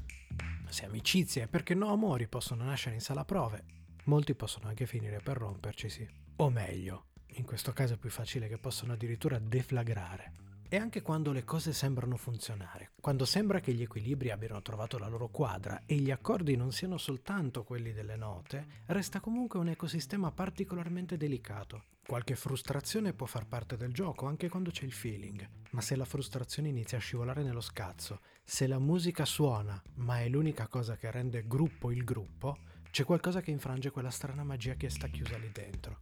Se 0.70 0.86
amicizie 0.86 1.46
perché 1.46 1.74
no 1.74 1.92
amori 1.92 2.26
possono 2.26 2.64
nascere 2.64 2.94
in 2.94 3.02
sala 3.02 3.26
prove, 3.26 3.64
molti 4.04 4.34
possono 4.34 4.66
anche 4.68 4.86
finire 4.86 5.20
per 5.20 5.36
rompercisi. 5.36 6.08
O 6.36 6.48
meglio, 6.48 7.08
in 7.32 7.44
questo 7.44 7.74
caso 7.74 7.92
è 7.92 7.98
più 7.98 8.08
facile 8.08 8.48
che 8.48 8.56
possano 8.56 8.94
addirittura 8.94 9.38
deflagrare. 9.38 10.47
E 10.70 10.76
anche 10.76 11.00
quando 11.00 11.32
le 11.32 11.44
cose 11.44 11.72
sembrano 11.72 12.18
funzionare, 12.18 12.90
quando 13.00 13.24
sembra 13.24 13.58
che 13.58 13.72
gli 13.72 13.80
equilibri 13.80 14.30
abbiano 14.30 14.60
trovato 14.60 14.98
la 14.98 15.08
loro 15.08 15.28
quadra 15.28 15.84
e 15.86 15.94
gli 15.94 16.10
accordi 16.10 16.56
non 16.56 16.72
siano 16.72 16.98
soltanto 16.98 17.64
quelli 17.64 17.94
delle 17.94 18.16
note, 18.16 18.82
resta 18.84 19.18
comunque 19.18 19.58
un 19.58 19.68
ecosistema 19.68 20.30
particolarmente 20.30 21.16
delicato. 21.16 21.84
Qualche 22.06 22.36
frustrazione 22.36 23.14
può 23.14 23.24
far 23.24 23.46
parte 23.46 23.78
del 23.78 23.94
gioco 23.94 24.26
anche 24.26 24.50
quando 24.50 24.70
c'è 24.70 24.84
il 24.84 24.92
feeling, 24.92 25.48
ma 25.70 25.80
se 25.80 25.96
la 25.96 26.04
frustrazione 26.04 26.68
inizia 26.68 26.98
a 26.98 27.00
scivolare 27.00 27.42
nello 27.42 27.62
scazzo, 27.62 28.20
se 28.44 28.66
la 28.66 28.78
musica 28.78 29.24
suona 29.24 29.82
ma 29.94 30.20
è 30.20 30.28
l'unica 30.28 30.66
cosa 30.66 30.96
che 30.96 31.10
rende 31.10 31.46
gruppo 31.46 31.90
il 31.90 32.04
gruppo, 32.04 32.58
c'è 32.90 33.04
qualcosa 33.04 33.40
che 33.40 33.50
infrange 33.50 33.90
quella 33.90 34.10
strana 34.10 34.44
magia 34.44 34.74
che 34.74 34.90
sta 34.90 35.08
chiusa 35.08 35.38
lì 35.38 35.50
dentro. 35.50 35.98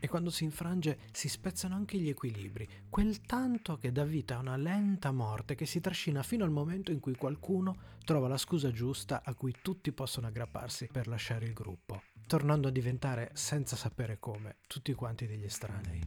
E 0.00 0.08
quando 0.08 0.30
si 0.30 0.44
infrange 0.44 0.98
si 1.12 1.28
spezzano 1.28 1.74
anche 1.74 1.98
gli 1.98 2.08
equilibri, 2.08 2.66
quel 2.88 3.20
tanto 3.20 3.76
che 3.76 3.92
dà 3.92 4.04
vita 4.04 4.36
a 4.36 4.40
una 4.40 4.56
lenta 4.56 5.12
morte 5.12 5.54
che 5.54 5.66
si 5.66 5.80
trascina 5.80 6.22
fino 6.22 6.42
al 6.42 6.50
momento 6.50 6.90
in 6.90 7.00
cui 7.00 7.14
qualcuno 7.14 7.76
trova 8.04 8.26
la 8.26 8.38
scusa 8.38 8.72
giusta 8.72 9.22
a 9.22 9.34
cui 9.34 9.54
tutti 9.60 9.92
possono 9.92 10.26
aggrapparsi 10.26 10.88
per 10.90 11.06
lasciare 11.06 11.44
il 11.44 11.52
gruppo, 11.52 12.02
tornando 12.26 12.68
a 12.68 12.72
diventare, 12.72 13.30
senza 13.34 13.76
sapere 13.76 14.18
come, 14.18 14.56
tutti 14.66 14.94
quanti 14.94 15.26
degli 15.26 15.44
estranei. 15.44 16.00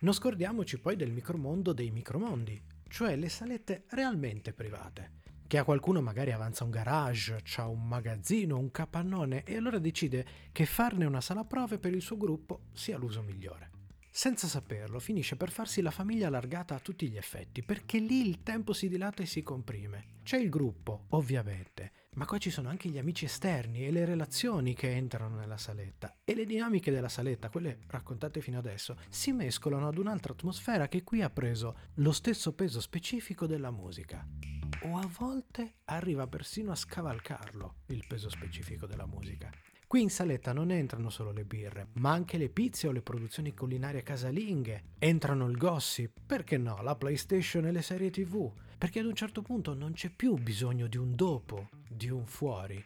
Non 0.00 0.14
scordiamoci 0.14 0.80
poi 0.80 0.96
del 0.96 1.12
micromondo 1.12 1.72
dei 1.72 1.90
micromondi, 1.90 2.60
cioè 2.88 3.14
le 3.14 3.28
salette 3.28 3.84
realmente 3.90 4.52
private 4.52 5.20
che 5.52 5.58
a 5.58 5.64
qualcuno 5.64 6.00
magari 6.00 6.32
avanza 6.32 6.64
un 6.64 6.70
garage, 6.70 7.42
ha 7.56 7.68
un 7.68 7.86
magazzino, 7.86 8.56
un 8.56 8.70
capannone 8.70 9.44
e 9.44 9.58
allora 9.58 9.78
decide 9.78 10.24
che 10.50 10.64
farne 10.64 11.04
una 11.04 11.20
sala 11.20 11.44
prove 11.44 11.78
per 11.78 11.92
il 11.92 12.00
suo 12.00 12.16
gruppo 12.16 12.68
sia 12.72 12.96
l'uso 12.96 13.20
migliore. 13.20 13.68
Senza 14.10 14.46
saperlo, 14.46 14.98
finisce 14.98 15.36
per 15.36 15.50
farsi 15.50 15.82
la 15.82 15.90
famiglia 15.90 16.28
allargata 16.28 16.74
a 16.74 16.78
tutti 16.78 17.06
gli 17.06 17.18
effetti, 17.18 17.62
perché 17.62 17.98
lì 17.98 18.26
il 18.26 18.42
tempo 18.42 18.72
si 18.72 18.88
dilata 18.88 19.22
e 19.22 19.26
si 19.26 19.42
comprime. 19.42 20.20
C'è 20.22 20.38
il 20.38 20.48
gruppo, 20.48 21.04
ovviamente, 21.10 21.92
ma 22.14 22.24
qua 22.24 22.38
ci 22.38 22.48
sono 22.48 22.70
anche 22.70 22.88
gli 22.88 22.96
amici 22.96 23.26
esterni 23.26 23.84
e 23.84 23.90
le 23.90 24.06
relazioni 24.06 24.74
che 24.74 24.90
entrano 24.90 25.36
nella 25.36 25.58
saletta. 25.58 26.16
E 26.24 26.34
le 26.34 26.46
dinamiche 26.46 26.90
della 26.90 27.10
saletta, 27.10 27.50
quelle 27.50 27.80
raccontate 27.88 28.40
fino 28.40 28.56
adesso, 28.56 28.96
si 29.10 29.32
mescolano 29.32 29.86
ad 29.86 29.98
un'altra 29.98 30.32
atmosfera 30.32 30.88
che 30.88 31.02
qui 31.02 31.20
ha 31.20 31.28
preso 31.28 31.76
lo 31.96 32.12
stesso 32.12 32.54
peso 32.54 32.80
specifico 32.80 33.46
della 33.46 33.70
musica 33.70 34.26
o 34.82 34.96
a 34.96 35.08
volte 35.18 35.74
arriva 35.84 36.26
persino 36.26 36.72
a 36.72 36.76
scavalcarlo 36.76 37.74
il 37.86 38.04
peso 38.06 38.28
specifico 38.28 38.86
della 38.86 39.06
musica. 39.06 39.50
Qui 39.86 40.00
in 40.00 40.10
saletta 40.10 40.54
non 40.54 40.70
entrano 40.70 41.10
solo 41.10 41.32
le 41.32 41.44
birre, 41.44 41.88
ma 41.94 42.12
anche 42.12 42.38
le 42.38 42.48
pizze 42.48 42.88
o 42.88 42.92
le 42.92 43.02
produzioni 43.02 43.52
culinarie 43.52 44.02
casalinghe. 44.02 44.84
Entrano 44.98 45.46
il 45.48 45.58
gossip, 45.58 46.20
perché 46.24 46.56
no, 46.56 46.80
la 46.80 46.96
PlayStation 46.96 47.66
e 47.66 47.72
le 47.72 47.82
serie 47.82 48.10
TV, 48.10 48.50
perché 48.78 49.00
ad 49.00 49.06
un 49.06 49.14
certo 49.14 49.42
punto 49.42 49.74
non 49.74 49.92
c'è 49.92 50.08
più 50.08 50.34
bisogno 50.36 50.86
di 50.86 50.96
un 50.96 51.14
dopo, 51.14 51.68
di 51.86 52.08
un 52.08 52.24
fuori. 52.24 52.82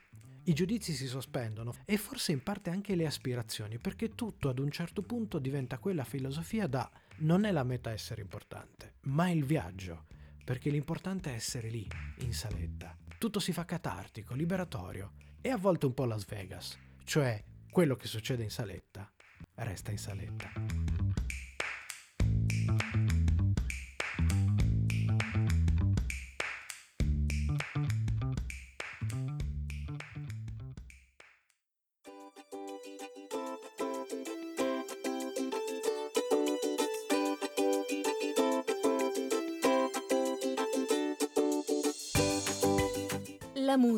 I 0.49 0.53
giudizi 0.53 0.93
si 0.93 1.07
sospendono 1.07 1.75
e 1.85 1.97
forse 1.97 2.33
in 2.33 2.43
parte 2.43 2.71
anche 2.71 2.97
le 2.97 3.07
aspirazioni, 3.07 3.79
perché 3.79 4.17
tutto 4.17 4.49
ad 4.49 4.59
un 4.59 4.71
certo 4.73 5.03
punto 5.03 5.39
diventa 5.39 5.79
quella 5.79 6.05
filosofia 6.05 6.67
da 6.67 6.91
non 7.19 7.45
è 7.45 7.53
la 7.53 7.63
meta 7.63 7.91
essere 7.91 8.21
importante, 8.21 8.95
ma 9.03 9.31
il 9.31 9.45
viaggio 9.45 10.07
perché 10.47 10.71
l'importante 10.71 11.33
è 11.33 11.35
essere 11.35 11.69
lì, 11.69 11.89
in 12.19 12.33
saletta. 12.33 12.97
Tutto 13.19 13.41
si 13.41 13.53
fa 13.53 13.65
catartico, 13.65 14.33
liberatorio 14.33 15.15
e 15.41 15.49
a 15.51 15.57
volte 15.57 15.87
un 15.87 15.95
po' 15.95 16.05
Las 16.05 16.25
Vegas, 16.25 16.79
cioè 17.03 17.43
quello 17.69 17.97
che 17.97 18.07
succede 18.07 18.45
in 18.45 18.51
saletta 18.51 19.11
resta 19.55 19.91
in 19.91 19.99
saletta. 19.99 20.86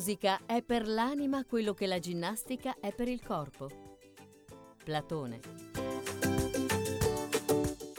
Musica 0.09 0.41
è 0.47 0.63
per 0.63 0.89
l'anima 0.89 1.45
quello 1.45 1.75
che 1.75 1.87
la 1.87 1.99
ginnastica 1.99 2.77
è 2.81 2.95
per 2.95 3.09
il 3.09 3.23
corpo. 3.23 3.69
Platone. 4.83 5.39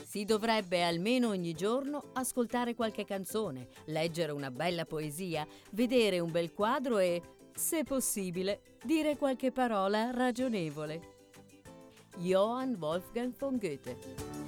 Si 0.07 0.25
dovrebbe 0.25 0.83
almeno 0.83 1.27
ogni 1.27 1.53
giorno 1.53 2.09
ascoltare 2.13 2.73
qualche 2.73 3.05
canzone, 3.05 3.67
leggere 3.85 4.31
una 4.31 4.49
bella 4.49 4.85
poesia, 4.85 5.45
vedere 5.73 6.19
un 6.19 6.31
bel 6.31 6.51
quadro 6.51 6.97
e, 6.97 7.21
se 7.53 7.83
possibile, 7.83 8.77
dire 8.83 9.15
qualche 9.15 9.51
parola 9.51 10.09
ragionevole. 10.09 11.17
Johann 12.17 12.73
Wolfgang 12.79 13.35
von 13.37 13.57
Goethe 13.59 14.38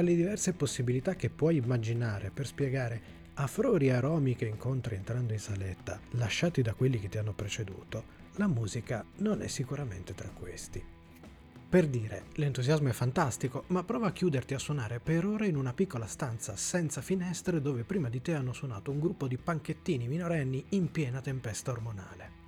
Tra 0.00 0.08
le 0.08 0.16
diverse 0.16 0.54
possibilità 0.54 1.14
che 1.14 1.28
puoi 1.28 1.56
immaginare 1.56 2.30
per 2.30 2.46
spiegare 2.46 3.02
afrori 3.34 3.88
e 3.88 3.92
aromi 3.92 4.34
che 4.34 4.46
incontri 4.46 4.94
entrando 4.94 5.34
in 5.34 5.38
saletta, 5.38 6.00
lasciati 6.12 6.62
da 6.62 6.72
quelli 6.72 6.98
che 6.98 7.10
ti 7.10 7.18
hanno 7.18 7.34
preceduto, 7.34 8.04
la 8.36 8.46
musica 8.46 9.04
non 9.16 9.42
è 9.42 9.46
sicuramente 9.46 10.14
tra 10.14 10.30
questi. 10.30 10.82
Per 11.68 11.86
dire, 11.86 12.24
l'entusiasmo 12.36 12.88
è 12.88 12.92
fantastico, 12.92 13.64
ma 13.66 13.84
prova 13.84 14.06
a 14.06 14.12
chiuderti 14.12 14.54
a 14.54 14.58
suonare 14.58 15.00
per 15.00 15.26
ore 15.26 15.48
in 15.48 15.56
una 15.56 15.74
piccola 15.74 16.06
stanza 16.06 16.56
senza 16.56 17.02
finestre 17.02 17.60
dove 17.60 17.84
prima 17.84 18.08
di 18.08 18.22
te 18.22 18.32
hanno 18.32 18.54
suonato 18.54 18.90
un 18.90 19.00
gruppo 19.00 19.26
di 19.26 19.36
panchettini 19.36 20.08
minorenni 20.08 20.64
in 20.70 20.90
piena 20.90 21.20
tempesta 21.20 21.72
ormonale. 21.72 22.39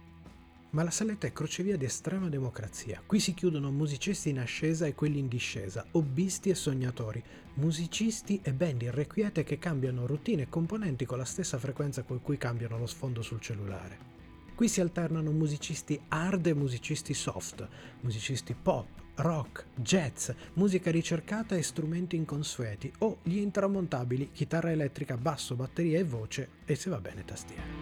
Ma 0.72 0.82
la 0.82 0.90
saletta 0.90 1.26
è 1.26 1.32
crocevia 1.32 1.76
di 1.76 1.84
estrema 1.84 2.28
democrazia. 2.28 3.02
Qui 3.04 3.20
si 3.20 3.34
chiudono 3.34 3.70
musicisti 3.70 4.30
in 4.30 4.38
ascesa 4.38 4.86
e 4.86 4.94
quelli 4.94 5.18
in 5.18 5.28
discesa, 5.28 5.86
hobbisti 5.92 6.50
e 6.50 6.54
sognatori, 6.54 7.22
musicisti 7.54 8.40
e 8.42 8.52
band 8.52 8.82
irrequiete 8.82 9.44
che 9.44 9.58
cambiano 9.58 10.06
routine 10.06 10.42
e 10.42 10.48
componenti 10.48 11.04
con 11.04 11.18
la 11.18 11.24
stessa 11.24 11.58
frequenza 11.58 12.02
con 12.02 12.22
cui 12.22 12.38
cambiano 12.38 12.78
lo 12.78 12.86
sfondo 12.86 13.22
sul 13.22 13.40
cellulare. 13.40 14.10
Qui 14.54 14.68
si 14.68 14.80
alternano 14.80 15.30
musicisti 15.30 16.00
hard 16.08 16.46
e 16.46 16.54
musicisti 16.54 17.14
soft, 17.14 17.66
musicisti 18.00 18.54
pop, 18.54 18.86
rock, 19.16 19.66
jazz, 19.74 20.30
musica 20.54 20.90
ricercata 20.90 21.54
e 21.54 21.62
strumenti 21.62 22.16
inconsueti 22.16 22.90
o 22.98 23.18
gli 23.22 23.38
intramontabili 23.38 24.30
chitarra 24.32 24.70
elettrica, 24.70 25.16
basso, 25.16 25.54
batteria 25.54 25.98
e 25.98 26.04
voce 26.04 26.48
e 26.64 26.76
se 26.76 26.88
va 26.88 27.00
bene 27.00 27.24
tastiera. 27.24 27.81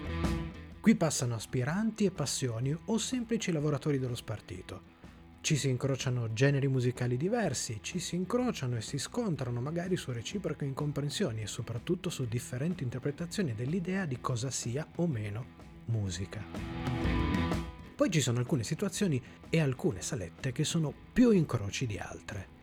Qui 0.81 0.95
passano 0.95 1.35
aspiranti 1.35 2.07
e 2.07 2.11
passioni 2.11 2.75
o 2.87 2.97
semplici 2.97 3.53
lavoratori 3.53 3.99
dello 3.99 4.15
spartito. 4.15 4.99
Ci 5.43 5.55
si 5.55 5.69
incrociano 5.69 6.33
generi 6.33 6.69
musicali 6.69 7.19
diversi, 7.19 7.81
ci 7.83 7.99
si 7.99 8.17
incrociano 8.17 8.77
e 8.77 8.81
si 8.81 8.97
scontrano 8.97 9.61
magari 9.61 9.99
su 9.99 10.11
reciproche 10.11 10.65
incomprensioni 10.65 11.43
e 11.43 11.47
soprattutto 11.47 12.09
su 12.09 12.25
differenti 12.25 12.83
interpretazioni 12.83 13.55
dell'idea 13.55 14.07
di 14.07 14.23
cosa 14.23 14.51
sia 14.51 14.87
o 14.97 15.07
meno 15.07 15.45
musica. 15.87 16.43
Poi 17.95 18.11
ci 18.11 18.23
sono 18.23 18.39
alcune 18.39 18.65
situazioni 18.65 19.23
e 19.51 19.61
alcune 19.61 20.01
salette 20.01 20.51
che 20.51 20.65
sono 20.65 20.95
più 21.13 21.31
incroci 21.31 21.87
di 21.87 21.99
altre. 21.99 22.60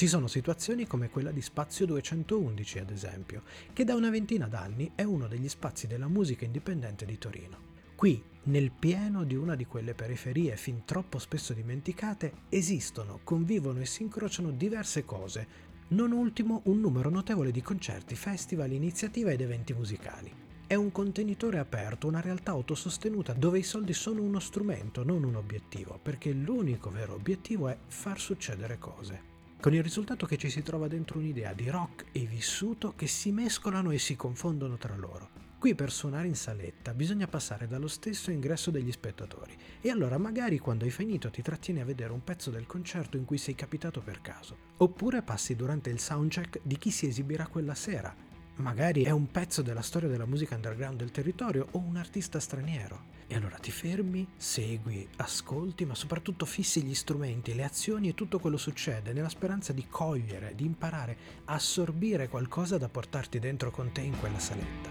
Ci 0.00 0.08
sono 0.08 0.28
situazioni 0.28 0.86
come 0.86 1.10
quella 1.10 1.30
di 1.30 1.42
Spazio 1.42 1.84
211, 1.84 2.78
ad 2.78 2.88
esempio, 2.88 3.42
che 3.74 3.84
da 3.84 3.94
una 3.94 4.08
ventina 4.08 4.46
d'anni 4.48 4.92
è 4.94 5.02
uno 5.02 5.28
degli 5.28 5.46
spazi 5.46 5.86
della 5.86 6.08
musica 6.08 6.46
indipendente 6.46 7.04
di 7.04 7.18
Torino. 7.18 7.58
Qui, 7.96 8.24
nel 8.44 8.70
pieno 8.70 9.24
di 9.24 9.34
una 9.34 9.56
di 9.56 9.66
quelle 9.66 9.92
periferie 9.92 10.56
fin 10.56 10.86
troppo 10.86 11.18
spesso 11.18 11.52
dimenticate, 11.52 12.32
esistono, 12.48 13.20
convivono 13.22 13.80
e 13.80 13.84
si 13.84 14.02
incrociano 14.02 14.52
diverse 14.52 15.04
cose, 15.04 15.46
non 15.88 16.12
ultimo 16.12 16.62
un 16.64 16.80
numero 16.80 17.10
notevole 17.10 17.50
di 17.50 17.60
concerti, 17.60 18.14
festival, 18.14 18.72
iniziative 18.72 19.34
ed 19.34 19.42
eventi 19.42 19.74
musicali. 19.74 20.32
È 20.66 20.74
un 20.76 20.90
contenitore 20.92 21.58
aperto, 21.58 22.06
una 22.06 22.22
realtà 22.22 22.52
autosostenuta 22.52 23.34
dove 23.34 23.58
i 23.58 23.62
soldi 23.62 23.92
sono 23.92 24.22
uno 24.22 24.40
strumento, 24.40 25.04
non 25.04 25.24
un 25.24 25.34
obiettivo, 25.34 26.00
perché 26.02 26.32
l'unico 26.32 26.88
vero 26.88 27.12
obiettivo 27.12 27.68
è 27.68 27.76
far 27.86 28.18
succedere 28.18 28.78
cose 28.78 29.29
con 29.60 29.74
il 29.74 29.82
risultato 29.82 30.24
che 30.24 30.38
ci 30.38 30.48
si 30.48 30.62
trova 30.62 30.88
dentro 30.88 31.18
un'idea 31.18 31.52
di 31.52 31.68
rock 31.68 32.06
e 32.12 32.20
vissuto 32.20 32.94
che 32.96 33.06
si 33.06 33.30
mescolano 33.30 33.90
e 33.90 33.98
si 33.98 34.16
confondono 34.16 34.78
tra 34.78 34.96
loro. 34.96 35.28
Qui 35.58 35.74
per 35.74 35.92
suonare 35.92 36.26
in 36.26 36.34
saletta 36.34 36.94
bisogna 36.94 37.28
passare 37.28 37.68
dallo 37.68 37.86
stesso 37.86 38.30
ingresso 38.30 38.70
degli 38.70 38.90
spettatori 38.90 39.54
e 39.82 39.90
allora 39.90 40.16
magari 40.16 40.58
quando 40.58 40.84
hai 40.84 40.90
finito 40.90 41.28
ti 41.28 41.42
trattieni 41.42 41.80
a 41.80 41.84
vedere 41.84 42.14
un 42.14 42.24
pezzo 42.24 42.50
del 42.50 42.66
concerto 42.66 43.18
in 43.18 43.26
cui 43.26 43.36
sei 43.36 43.54
capitato 43.54 44.00
per 44.00 44.22
caso, 44.22 44.56
oppure 44.78 45.20
passi 45.20 45.54
durante 45.54 45.90
il 45.90 46.00
soundcheck 46.00 46.60
di 46.62 46.78
chi 46.78 46.90
si 46.90 47.06
esibirà 47.06 47.46
quella 47.46 47.74
sera. 47.74 48.14
Magari 48.56 49.02
è 49.02 49.10
un 49.10 49.30
pezzo 49.30 49.60
della 49.60 49.82
storia 49.82 50.08
della 50.08 50.26
musica 50.26 50.54
underground 50.54 50.96
del 50.96 51.10
territorio 51.10 51.68
o 51.72 51.78
un 51.78 51.96
artista 51.96 52.40
straniero. 52.40 53.19
E 53.32 53.36
allora 53.36 53.58
ti 53.58 53.70
fermi, 53.70 54.26
segui, 54.36 55.08
ascolti, 55.18 55.84
ma 55.84 55.94
soprattutto 55.94 56.44
fissi 56.44 56.82
gli 56.82 56.96
strumenti, 56.96 57.54
le 57.54 57.62
azioni 57.62 58.08
e 58.08 58.14
tutto 58.14 58.40
quello 58.40 58.56
succede 58.56 59.12
nella 59.12 59.28
speranza 59.28 59.72
di 59.72 59.86
cogliere, 59.88 60.56
di 60.56 60.64
imparare, 60.64 61.16
assorbire 61.44 62.26
qualcosa 62.26 62.76
da 62.76 62.88
portarti 62.88 63.38
dentro 63.38 63.70
con 63.70 63.92
te 63.92 64.00
in 64.00 64.18
quella 64.18 64.40
saletta. 64.40 64.90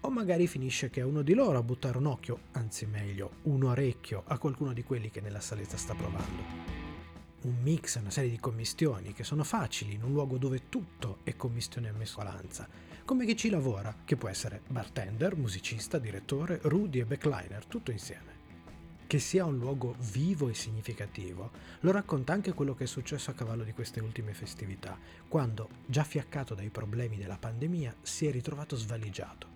O 0.00 0.08
magari 0.08 0.46
finisce 0.46 0.88
che 0.88 1.00
è 1.00 1.04
uno 1.04 1.20
di 1.20 1.34
loro 1.34 1.58
a 1.58 1.62
buttare 1.62 1.98
un 1.98 2.06
occhio, 2.06 2.44
anzi 2.52 2.86
meglio, 2.86 3.32
un 3.42 3.62
orecchio 3.64 4.22
a 4.26 4.38
qualcuno 4.38 4.72
di 4.72 4.82
quelli 4.82 5.10
che 5.10 5.20
nella 5.20 5.40
saletta 5.40 5.76
sta 5.76 5.94
provando. 5.94 6.77
Un 7.42 7.56
mix, 7.62 7.96
una 8.00 8.10
serie 8.10 8.30
di 8.30 8.38
commistioni 8.38 9.12
che 9.12 9.24
sono 9.24 9.44
facili 9.44 9.94
in 9.94 10.02
un 10.02 10.12
luogo 10.12 10.38
dove 10.38 10.68
tutto 10.68 11.18
è 11.22 11.36
commistione 11.36 11.88
e 11.88 11.92
mescolanza 11.92 12.88
come 13.08 13.24
chi 13.24 13.38
ci 13.38 13.48
lavora, 13.48 14.02
che 14.04 14.16
può 14.16 14.28
essere 14.28 14.60
bartender, 14.66 15.34
musicista, 15.34 15.98
direttore, 15.98 16.58
Rudy 16.64 17.00
e 17.00 17.06
backliner, 17.06 17.64
tutto 17.64 17.90
insieme. 17.90 18.36
Che 19.06 19.18
sia 19.18 19.46
un 19.46 19.56
luogo 19.56 19.96
vivo 20.12 20.50
e 20.50 20.54
significativo, 20.54 21.50
lo 21.80 21.90
racconta 21.90 22.34
anche 22.34 22.52
quello 22.52 22.74
che 22.74 22.84
è 22.84 22.86
successo 22.86 23.30
a 23.30 23.32
cavallo 23.32 23.64
di 23.64 23.72
queste 23.72 24.00
ultime 24.00 24.34
festività, 24.34 24.98
quando, 25.26 25.70
già 25.86 26.04
fiaccato 26.04 26.54
dai 26.54 26.68
problemi 26.68 27.16
della 27.16 27.38
pandemia, 27.38 27.94
si 28.02 28.26
è 28.26 28.30
ritrovato 28.30 28.76
svaligiato. 28.76 29.46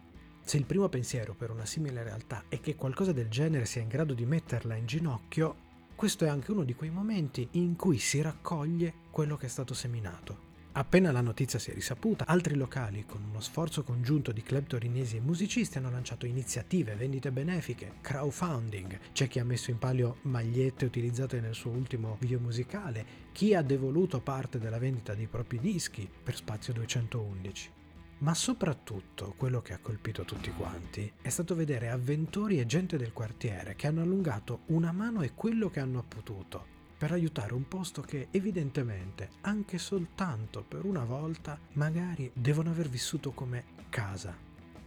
Se 0.43 0.57
il 0.57 0.65
primo 0.65 0.89
pensiero 0.89 1.35
per 1.35 1.51
una 1.51 1.67
simile 1.67 2.03
realtà 2.03 2.45
è 2.49 2.59
che 2.59 2.75
qualcosa 2.75 3.13
del 3.13 3.29
genere 3.29 3.67
sia 3.67 3.83
in 3.83 3.89
grado 3.89 4.15
di 4.15 4.25
metterla 4.25 4.77
in 4.77 4.87
ginocchio, 4.87 5.57
questo 5.95 6.25
è 6.25 6.29
anche 6.29 6.51
uno 6.51 6.65
di 6.65 6.75
quei 6.75 6.91
momenti 6.91 7.49
in 7.53 7.77
cui 7.77 7.99
si 7.99 8.21
raccoglie 8.21 8.93
quello 9.11 9.37
che 9.37 9.47
è 9.47 9.49
stato 9.49 9.75
seminato 9.75 10.51
Appena 10.75 11.13
la 11.13 11.21
notizia 11.21 11.59
si 11.59 11.71
è 11.71 11.75
risaputa, 11.75 12.27
altri 12.27 12.55
locali, 12.55 13.05
con 13.05 13.23
uno 13.29 13.41
sforzo 13.41 13.83
congiunto 13.83 14.33
di 14.33 14.43
club 14.43 14.67
torinesi 14.67 15.19
e 15.19 15.21
musicisti, 15.21 15.77
hanno 15.77 15.91
lanciato 15.91 16.25
iniziative, 16.25 16.95
vendite 16.95 17.31
benefiche, 17.31 17.97
crowdfunding. 18.01 18.99
C'è 19.13 19.29
chi 19.29 19.39
ha 19.39 19.45
messo 19.45 19.71
in 19.71 19.79
palio 19.79 20.17
magliette 20.23 20.87
utilizzate 20.87 21.41
nel 21.41 21.55
suo 21.55 21.73
ultimo 21.73 22.17
video 22.19 22.39
musicale, 22.41 23.05
chi 23.33 23.55
ha 23.55 23.61
devoluto 23.61 24.21
parte 24.21 24.59
della 24.59 24.79
vendita 24.79 25.13
dei 25.13 25.27
propri 25.27 25.59
dischi 25.59 26.09
per 26.23 26.37
Spazio 26.37 26.73
211. 26.73 27.82
Ma 28.23 28.35
soprattutto 28.35 29.35
quello 29.37 29.61
che 29.61 29.73
ha 29.73 29.79
colpito 29.79 30.23
tutti 30.25 30.53
quanti 30.53 31.13
è 31.21 31.29
stato 31.29 31.57
vedere 31.57 31.91
avventori 31.91 32.61
e 32.61 32.67
gente 32.67 32.97
del 32.97 33.13
quartiere 33.13 33.75
che 33.75 33.89
hanno 33.89 34.03
allungato 34.03 34.61
una 34.67 34.93
mano 34.93 35.23
e 35.23 35.35
quello 35.35 35.69
che 35.71 35.81
hanno 35.81 36.05
potuto 36.07 36.71
per 36.97 37.11
aiutare 37.11 37.53
un 37.53 37.67
posto 37.67 38.01
che 38.01 38.29
evidentemente, 38.31 39.31
anche 39.41 39.77
soltanto 39.77 40.63
per 40.63 40.85
una 40.85 41.03
volta, 41.03 41.59
magari 41.73 42.31
devono 42.33 42.71
aver 42.71 42.89
vissuto 42.89 43.33
come 43.33 43.65
casa. 43.89 44.37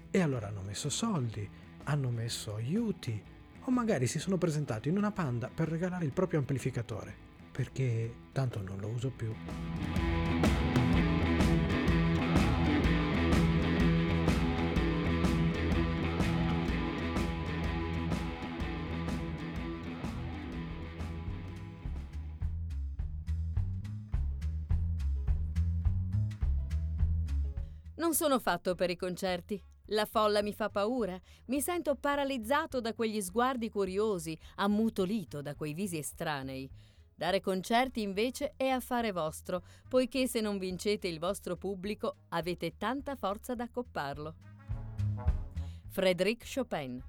E 0.10 0.22
allora 0.22 0.48
hanno 0.48 0.62
messo 0.62 0.90
soldi, 0.90 1.46
hanno 1.84 2.10
messo 2.12 2.56
aiuti, 2.56 3.22
o 3.60 3.70
magari 3.70 4.08
si 4.08 4.18
sono 4.18 4.38
presentati 4.38 4.88
in 4.88 4.96
una 4.96 5.12
panda 5.12 5.52
per 5.54 5.68
regalare 5.68 6.06
il 6.06 6.14
proprio 6.14 6.40
amplificatore, 6.40 7.14
perché 7.52 8.14
tanto 8.32 8.62
non 8.62 8.80
lo 8.80 8.88
uso 8.88 9.10
più. 9.10 9.36
Non 27.98 28.14
sono 28.14 28.40
fatto 28.40 28.76
per 28.76 28.90
i 28.90 28.96
concerti. 28.96 29.62
La 29.90 30.06
folla 30.06 30.42
mi 30.42 30.54
fa 30.54 30.70
paura. 30.70 31.20
Mi 31.46 31.62
sento 31.62 31.96
paralizzato 31.96 32.82
da 32.82 32.94
quegli 32.94 33.22
sguardi 33.22 33.70
curiosi, 33.70 34.38
ammutolito 34.56 35.42
da 35.42 35.56
quei 35.56 35.74
visi 35.74 35.98
estranei. 35.98 36.70
Dare 37.18 37.40
concerti 37.40 38.02
invece 38.02 38.54
è 38.58 38.68
affare 38.68 39.14
vostro, 39.14 39.64
poiché 39.88 40.28
se 40.28 40.42
non 40.42 40.58
vincete 40.58 41.08
il 41.08 41.20
vostro 41.20 41.56
pubblico 41.56 42.18
avete 42.30 42.76
tanta 42.78 43.16
forza 43.16 43.56
da 43.56 43.64
accopparlo. 43.64 44.36
Frédéric 45.88 46.44
Chopin 46.54 47.02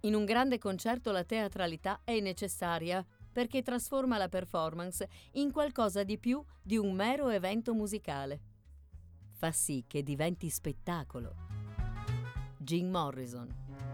In 0.00 0.14
un 0.14 0.26
grande 0.26 0.58
concerto 0.58 1.10
la 1.10 1.24
teatralità 1.24 2.00
è 2.04 2.20
necessaria, 2.20 3.02
perché 3.32 3.62
trasforma 3.62 4.18
la 4.18 4.28
performance 4.28 5.08
in 5.32 5.50
qualcosa 5.50 6.04
di 6.04 6.18
più 6.18 6.44
di 6.62 6.76
un 6.76 6.92
mero 6.92 7.28
evento 7.30 7.74
musicale. 7.74 8.40
Fa 9.30 9.50
sì 9.50 9.84
che 9.86 10.02
diventi 10.02 10.48
spettacolo. 10.48 11.34
Jim 12.58 12.90
Morrison 12.90 13.91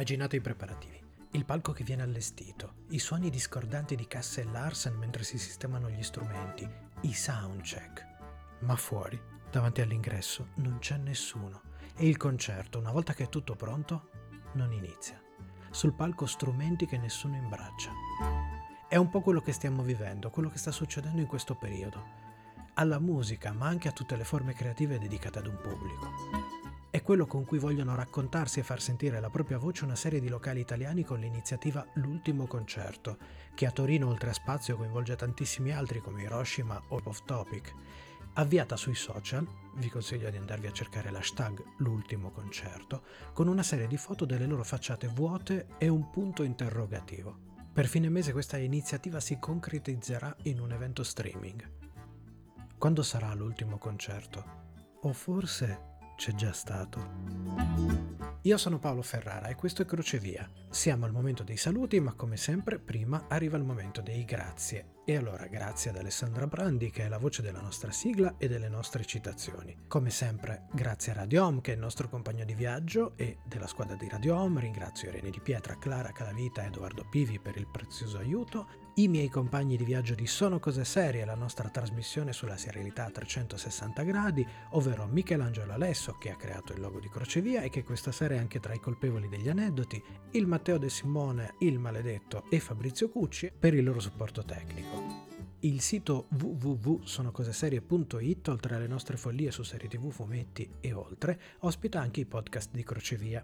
Immaginate 0.00 0.36
i 0.36 0.40
preparativi. 0.40 0.98
Il 1.32 1.44
palco 1.44 1.72
che 1.72 1.84
viene 1.84 2.00
allestito, 2.00 2.86
i 2.88 2.98
suoni 2.98 3.28
discordanti 3.28 3.96
di 3.96 4.06
Cass 4.06 4.38
e 4.38 4.44
Larsen 4.44 4.94
mentre 4.94 5.24
si 5.24 5.36
sistemano 5.36 5.90
gli 5.90 6.02
strumenti, 6.02 6.66
i 7.02 7.12
soundcheck. 7.12 8.06
Ma 8.60 8.76
fuori, 8.76 9.20
davanti 9.50 9.82
all'ingresso, 9.82 10.52
non 10.54 10.78
c'è 10.78 10.96
nessuno 10.96 11.60
e 11.96 12.08
il 12.08 12.16
concerto, 12.16 12.78
una 12.78 12.92
volta 12.92 13.12
che 13.12 13.24
è 13.24 13.28
tutto 13.28 13.56
pronto, 13.56 14.08
non 14.52 14.72
inizia. 14.72 15.20
Sul 15.68 15.92
palco 15.92 16.24
strumenti 16.24 16.86
che 16.86 16.96
nessuno 16.96 17.36
imbraccia. 17.36 17.92
È 18.88 18.96
un 18.96 19.10
po' 19.10 19.20
quello 19.20 19.42
che 19.42 19.52
stiamo 19.52 19.82
vivendo, 19.82 20.30
quello 20.30 20.48
che 20.48 20.56
sta 20.56 20.70
succedendo 20.72 21.20
in 21.20 21.26
questo 21.26 21.56
periodo. 21.56 22.02
Alla 22.72 23.00
musica, 23.00 23.52
ma 23.52 23.66
anche 23.66 23.88
a 23.88 23.92
tutte 23.92 24.16
le 24.16 24.24
forme 24.24 24.54
creative 24.54 24.98
dedicate 24.98 25.40
ad 25.40 25.46
un 25.46 25.60
pubblico. 25.60 26.59
Quello 27.10 27.26
con 27.26 27.44
cui 27.44 27.58
vogliono 27.58 27.96
raccontarsi 27.96 28.60
e 28.60 28.62
far 28.62 28.80
sentire 28.80 29.18
la 29.18 29.30
propria 29.30 29.58
voce 29.58 29.82
una 29.82 29.96
serie 29.96 30.20
di 30.20 30.28
locali 30.28 30.60
italiani 30.60 31.02
con 31.02 31.18
l'iniziativa 31.18 31.84
L'ultimo 31.94 32.46
concerto, 32.46 33.18
che 33.52 33.66
a 33.66 33.72
Torino 33.72 34.06
oltre 34.06 34.30
a 34.30 34.32
spazio 34.32 34.76
coinvolge 34.76 35.16
tantissimi 35.16 35.72
altri 35.72 35.98
come 35.98 36.22
Hiroshima 36.22 36.80
o 36.90 37.00
Off 37.02 37.24
Topic. 37.24 37.74
Avviata 38.34 38.76
sui 38.76 38.94
social, 38.94 39.44
vi 39.74 39.88
consiglio 39.88 40.30
di 40.30 40.36
andarvi 40.36 40.68
a 40.68 40.72
cercare 40.72 41.10
l'hashtag 41.10 41.60
L'ultimo 41.78 42.30
concerto, 42.30 43.02
con 43.32 43.48
una 43.48 43.64
serie 43.64 43.88
di 43.88 43.96
foto 43.96 44.24
delle 44.24 44.46
loro 44.46 44.62
facciate 44.62 45.08
vuote 45.08 45.66
e 45.78 45.88
un 45.88 46.10
punto 46.10 46.44
interrogativo. 46.44 47.36
Per 47.72 47.88
fine 47.88 48.08
mese 48.08 48.30
questa 48.30 48.56
iniziativa 48.56 49.18
si 49.18 49.36
concretizzerà 49.40 50.32
in 50.44 50.60
un 50.60 50.70
evento 50.70 51.02
streaming. 51.02 51.68
Quando 52.78 53.02
sarà 53.02 53.34
l'ultimo 53.34 53.78
concerto? 53.78 54.58
O 55.00 55.12
forse 55.12 55.89
c'è 56.20 56.34
già 56.34 56.52
stato. 56.52 56.98
Io 58.42 58.58
sono 58.58 58.78
Paolo 58.78 59.00
Ferrara 59.00 59.48
e 59.48 59.54
questo 59.54 59.80
è 59.80 59.86
Crocevia. 59.86 60.46
Siamo 60.68 61.06
al 61.06 61.12
momento 61.12 61.42
dei 61.42 61.56
saluti, 61.56 61.98
ma 61.98 62.12
come 62.12 62.36
sempre 62.36 62.78
prima 62.78 63.24
arriva 63.26 63.56
il 63.56 63.64
momento 63.64 64.02
dei 64.02 64.26
grazie. 64.26 64.99
E 65.10 65.16
allora 65.16 65.48
grazie 65.48 65.90
ad 65.90 65.96
Alessandra 65.96 66.46
Brandi 66.46 66.92
che 66.92 67.04
è 67.04 67.08
la 67.08 67.18
voce 67.18 67.42
della 67.42 67.60
nostra 67.60 67.90
sigla 67.90 68.36
e 68.38 68.46
delle 68.46 68.68
nostre 68.68 69.04
citazioni. 69.04 69.76
Come 69.88 70.08
sempre 70.08 70.68
grazie 70.70 71.10
a 71.10 71.16
Radio 71.16 71.46
Home 71.46 71.62
che 71.62 71.72
è 71.72 71.74
il 71.74 71.80
nostro 71.80 72.08
compagno 72.08 72.44
di 72.44 72.54
viaggio 72.54 73.14
e 73.16 73.38
della 73.44 73.66
squadra 73.66 73.96
di 73.96 74.08
Radio 74.08 74.36
Home 74.36 74.60
ringrazio 74.60 75.08
Irene 75.08 75.30
Di 75.30 75.40
Pietra, 75.40 75.78
Clara 75.78 76.12
Calavita 76.12 76.62
e 76.62 76.66
Edoardo 76.66 77.08
Pivi 77.10 77.40
per 77.40 77.56
il 77.56 77.66
prezioso 77.66 78.18
aiuto 78.18 78.68
i 78.94 79.08
miei 79.08 79.28
compagni 79.28 79.76
di 79.76 79.84
viaggio 79.84 80.14
di 80.14 80.26
Sono 80.26 80.58
Cose 80.58 80.84
Serie, 80.84 81.24
la 81.24 81.34
nostra 81.34 81.68
trasmissione 81.68 82.32
sulla 82.32 82.56
serialità 82.56 83.06
a 83.06 83.10
360 83.10 84.02
gradi, 84.02 84.46
ovvero 84.70 85.06
Michelangelo 85.06 85.72
Alesso 85.72 86.16
che 86.18 86.30
ha 86.30 86.36
creato 86.36 86.72
il 86.72 86.80
logo 86.80 86.98
di 86.98 87.08
Crocevia 87.08 87.62
e 87.62 87.70
che 87.70 87.82
questa 87.82 88.12
sera 88.12 88.34
è 88.34 88.38
anche 88.38 88.60
tra 88.60 88.74
i 88.74 88.80
colpevoli 88.80 89.28
degli 89.28 89.48
aneddoti, 89.48 90.02
il 90.32 90.46
Matteo 90.46 90.76
De 90.76 90.90
Simone, 90.90 91.54
il 91.60 91.78
Maledetto 91.78 92.44
e 92.50 92.60
Fabrizio 92.60 93.08
Cucci 93.08 93.50
per 93.58 93.74
il 93.74 93.84
loro 93.84 94.00
supporto 94.00 94.44
tecnico. 94.44 94.99
Il 95.60 95.80
sito 95.80 96.26
www.sonocoseserie.it, 96.40 98.48
oltre 98.48 98.74
alle 98.74 98.86
nostre 98.86 99.16
follie 99.16 99.50
su 99.50 99.62
serie 99.62 99.88
tv, 99.88 100.10
fumetti 100.10 100.68
e 100.80 100.92
oltre, 100.92 101.40
ospita 101.60 101.98
anche 102.00 102.20
i 102.20 102.26
podcast 102.26 102.70
di 102.72 102.82
Crocevia. 102.82 103.42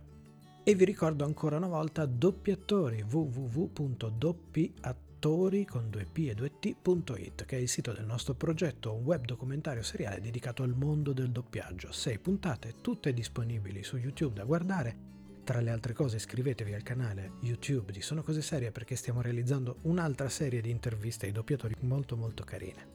E 0.64 0.74
vi 0.74 0.84
ricordo 0.84 1.24
ancora 1.24 1.58
una 1.58 1.68
volta 1.68 2.06
doppiatori 2.06 3.02
www.doppiattori 3.02 5.06
attori 5.16 5.64
con 5.64 5.88
2p 5.90 6.28
e 6.28 6.34
2t.it, 6.34 7.44
che 7.46 7.56
è 7.56 7.60
il 7.60 7.68
sito 7.68 7.92
del 7.92 8.04
nostro 8.04 8.34
progetto, 8.34 8.94
un 8.94 9.02
web 9.02 9.24
documentario 9.24 9.82
seriale 9.82 10.20
dedicato 10.20 10.62
al 10.62 10.76
mondo 10.76 11.12
del 11.12 11.30
doppiaggio. 11.30 11.90
Sei 11.90 12.18
puntate, 12.18 12.74
tutte 12.80 13.12
disponibili 13.12 13.82
su 13.82 13.96
YouTube 13.96 14.34
da 14.34 14.44
guardare. 14.44 15.15
Tra 15.46 15.60
le 15.60 15.70
altre 15.70 15.92
cose 15.92 16.16
iscrivetevi 16.16 16.74
al 16.74 16.82
canale 16.82 17.34
YouTube 17.42 17.92
di 17.92 18.02
Sono 18.02 18.24
Cose 18.24 18.42
Serie 18.42 18.72
perché 18.72 18.96
stiamo 18.96 19.20
realizzando 19.20 19.76
un'altra 19.82 20.28
serie 20.28 20.60
di 20.60 20.70
interviste 20.70 21.26
ai 21.26 21.32
doppiatori 21.32 21.76
molto 21.82 22.16
molto 22.16 22.42
carine. 22.42 22.94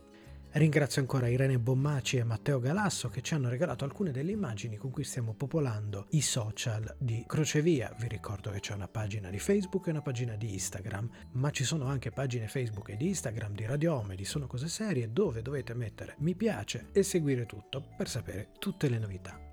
Ringrazio 0.52 1.00
ancora 1.00 1.30
Irene 1.30 1.60
Bommaci 1.60 2.18
e 2.18 2.26
Matteo 2.26 2.60
Galasso 2.60 3.08
che 3.08 3.22
ci 3.22 3.36
hanno 3.36 3.48
regalato 3.48 3.86
alcune 3.86 4.12
delle 4.12 4.34
immagini 4.34 4.76
con 4.76 4.92
cui 4.92 5.06
stiamo 5.06 5.34
popolando 5.34 6.08
i 6.10 6.20
social 6.20 6.94
di 7.00 7.24
Crocevia. 7.26 7.96
Vi 7.98 8.10
ricordo 8.10 8.52
che 8.52 8.60
c'è 8.60 8.74
una 8.74 8.90
pagina 8.90 9.30
di 9.30 9.40
Facebook 9.40 9.88
e 9.88 9.92
una 9.92 10.02
pagina 10.02 10.36
di 10.36 10.52
Instagram, 10.52 11.10
ma 11.36 11.52
ci 11.52 11.64
sono 11.64 11.86
anche 11.86 12.12
pagine 12.12 12.50
Facebook 12.50 12.90
e 12.90 12.98
di 12.98 13.08
Instagram 13.08 13.54
di 13.54 13.66
Radio 13.66 13.96
Home 13.96 14.18
di 14.18 14.26
Sono 14.26 14.48
Cose 14.48 14.68
Serie 14.68 15.14
dove 15.14 15.42
dovete 15.42 15.74
mettere 15.74 16.16
mi 16.18 16.36
piace 16.36 16.88
e 16.92 17.02
seguire 17.02 17.46
tutto 17.46 17.82
per 17.96 18.10
sapere 18.10 18.50
tutte 18.60 18.90
le 18.90 19.00
novità. 19.00 19.51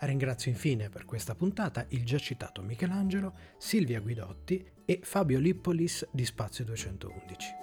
Ringrazio 0.00 0.50
infine 0.50 0.88
per 0.88 1.04
questa 1.04 1.34
puntata 1.34 1.84
il 1.88 2.04
già 2.04 2.18
citato 2.18 2.62
Michelangelo, 2.62 3.34
Silvia 3.58 4.00
Guidotti 4.00 4.64
e 4.84 5.00
Fabio 5.02 5.38
Lippolis 5.38 6.06
di 6.10 6.24
Spazio 6.24 6.64
211. 6.64 7.54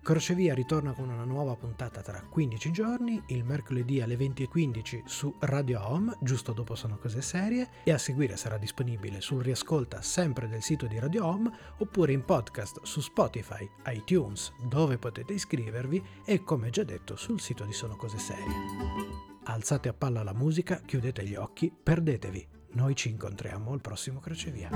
Crocevia 0.02 0.52
ritorna 0.52 0.92
con 0.92 1.08
una 1.08 1.24
nuova 1.24 1.54
puntata 1.54 2.00
tra 2.02 2.20
15 2.22 2.70
giorni, 2.72 3.22
il 3.28 3.44
mercoledì 3.44 4.00
alle 4.00 4.16
20.15 4.16 5.02
su 5.04 5.34
Radio 5.40 5.86
Home, 5.86 6.16
giusto 6.20 6.52
dopo 6.52 6.74
Sono 6.74 6.98
Cose 6.98 7.22
Serie, 7.22 7.68
e 7.84 7.92
a 7.92 7.98
seguire 7.98 8.36
sarà 8.36 8.58
disponibile 8.58 9.20
sul 9.20 9.42
riascolta 9.42 10.02
sempre 10.02 10.48
del 10.48 10.62
sito 10.62 10.86
di 10.86 10.98
Radio 10.98 11.24
Home 11.26 11.50
oppure 11.78 12.12
in 12.12 12.24
podcast 12.24 12.80
su 12.82 13.00
Spotify, 13.00 13.68
iTunes, 13.86 14.52
dove 14.68 14.98
potete 14.98 15.34
iscrivervi, 15.34 16.02
e 16.24 16.42
come 16.42 16.70
già 16.70 16.82
detto 16.82 17.16
sul 17.16 17.40
sito 17.40 17.64
di 17.64 17.72
Sono 17.72 17.96
Cose 17.96 18.18
Serie 18.18 19.30
alzate 19.44 19.88
a 19.88 19.92
palla 19.92 20.22
la 20.22 20.34
musica, 20.34 20.80
chiudete 20.84 21.24
gli 21.24 21.34
occhi, 21.34 21.72
perdetevi. 21.72 22.48
Noi 22.72 22.94
ci 22.94 23.08
incontriamo 23.10 23.72
al 23.72 23.80
prossimo 23.80 24.20
crocevia. 24.20 24.70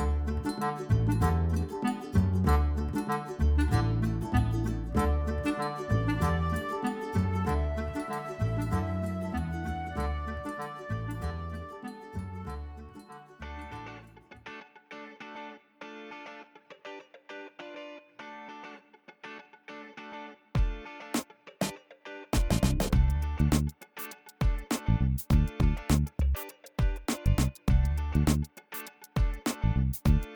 you 29.87 30.36